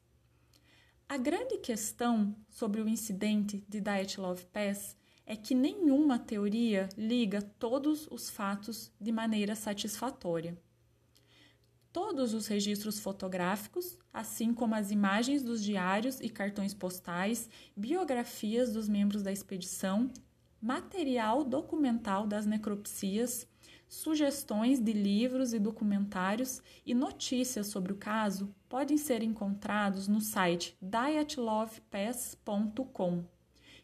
A 1.08 1.18
grande 1.18 1.58
questão 1.58 2.36
sobre 2.50 2.82
o 2.82 2.88
incidente 2.88 3.66
de 3.68 3.82
Dyatlov 3.82 4.46
Pass 4.54 4.96
é 5.26 5.36
que 5.36 5.54
nenhuma 5.54 6.18
teoria 6.18 6.88
liga 6.98 7.42
todos 7.42 8.08
os 8.12 8.30
fatos 8.30 8.92
de 9.00 9.12
maneira 9.12 9.56
satisfatória. 9.56 10.58
Todos 11.92 12.36
os 12.36 12.46
registros 12.46 13.00
fotográficos, 13.00 13.98
assim 14.14 14.54
como 14.54 14.76
as 14.76 14.92
imagens 14.92 15.42
dos 15.42 15.64
diários 15.64 16.20
e 16.20 16.30
cartões 16.30 16.74
postais, 16.74 17.50
biografias 17.76 18.72
dos 18.72 18.88
membros 18.88 19.24
da 19.24 19.32
expedição, 19.32 20.12
material 20.62 21.44
documental 21.44 22.28
das 22.28 22.46
necropsias, 22.46 23.48
sugestões 23.88 24.80
de 24.80 24.94
livros 24.94 25.52
e 25.54 25.60
documentários 25.60 26.62
e 26.86 26.94
notícias 26.94 27.66
sobre 27.68 27.94
o 27.94 27.98
caso 27.98 28.54
podem 28.68 28.98
ser 28.98 29.24
encontrados 29.24 30.08
no 30.08 30.22
site 30.22 30.78
dietlovepass.com, 30.82 33.24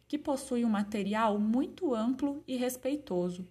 que 0.08 0.20
possui 0.20 0.64
um 0.64 0.70
material 0.70 1.40
muito 1.40 1.96
amplo 1.96 2.44
e 2.48 2.56
respeitoso. 2.56 3.48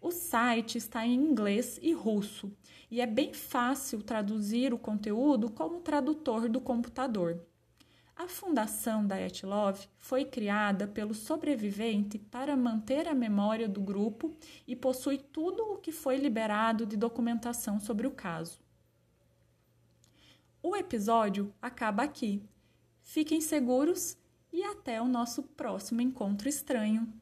O 0.00 0.10
site 0.10 0.78
está 0.78 1.06
em 1.06 1.14
inglês 1.14 1.78
e 1.82 1.92
russo 1.92 2.50
e 2.90 2.98
é 3.00 3.06
bem 3.06 3.32
fácil 3.32 4.02
traduzir 4.02 4.74
o 4.74 4.78
conteúdo 4.78 5.48
como 5.50 5.80
tradutor 5.80 6.48
do 6.48 6.60
computador. 6.60 7.40
A 8.22 8.28
fundação 8.28 9.04
da 9.04 9.20
Etlove 9.20 9.88
foi 9.98 10.24
criada 10.24 10.86
pelo 10.86 11.12
sobrevivente 11.12 12.20
para 12.20 12.56
manter 12.56 13.08
a 13.08 13.14
memória 13.16 13.68
do 13.68 13.80
grupo 13.80 14.32
e 14.64 14.76
possui 14.76 15.18
tudo 15.18 15.60
o 15.72 15.78
que 15.78 15.90
foi 15.90 16.18
liberado 16.18 16.86
de 16.86 16.96
documentação 16.96 17.80
sobre 17.80 18.06
o 18.06 18.12
caso. 18.12 18.60
O 20.62 20.76
episódio 20.76 21.52
acaba 21.60 22.04
aqui. 22.04 22.40
Fiquem 23.02 23.40
seguros 23.40 24.16
e 24.52 24.62
até 24.62 25.02
o 25.02 25.08
nosso 25.08 25.42
próximo 25.42 26.00
encontro 26.00 26.48
estranho. 26.48 27.12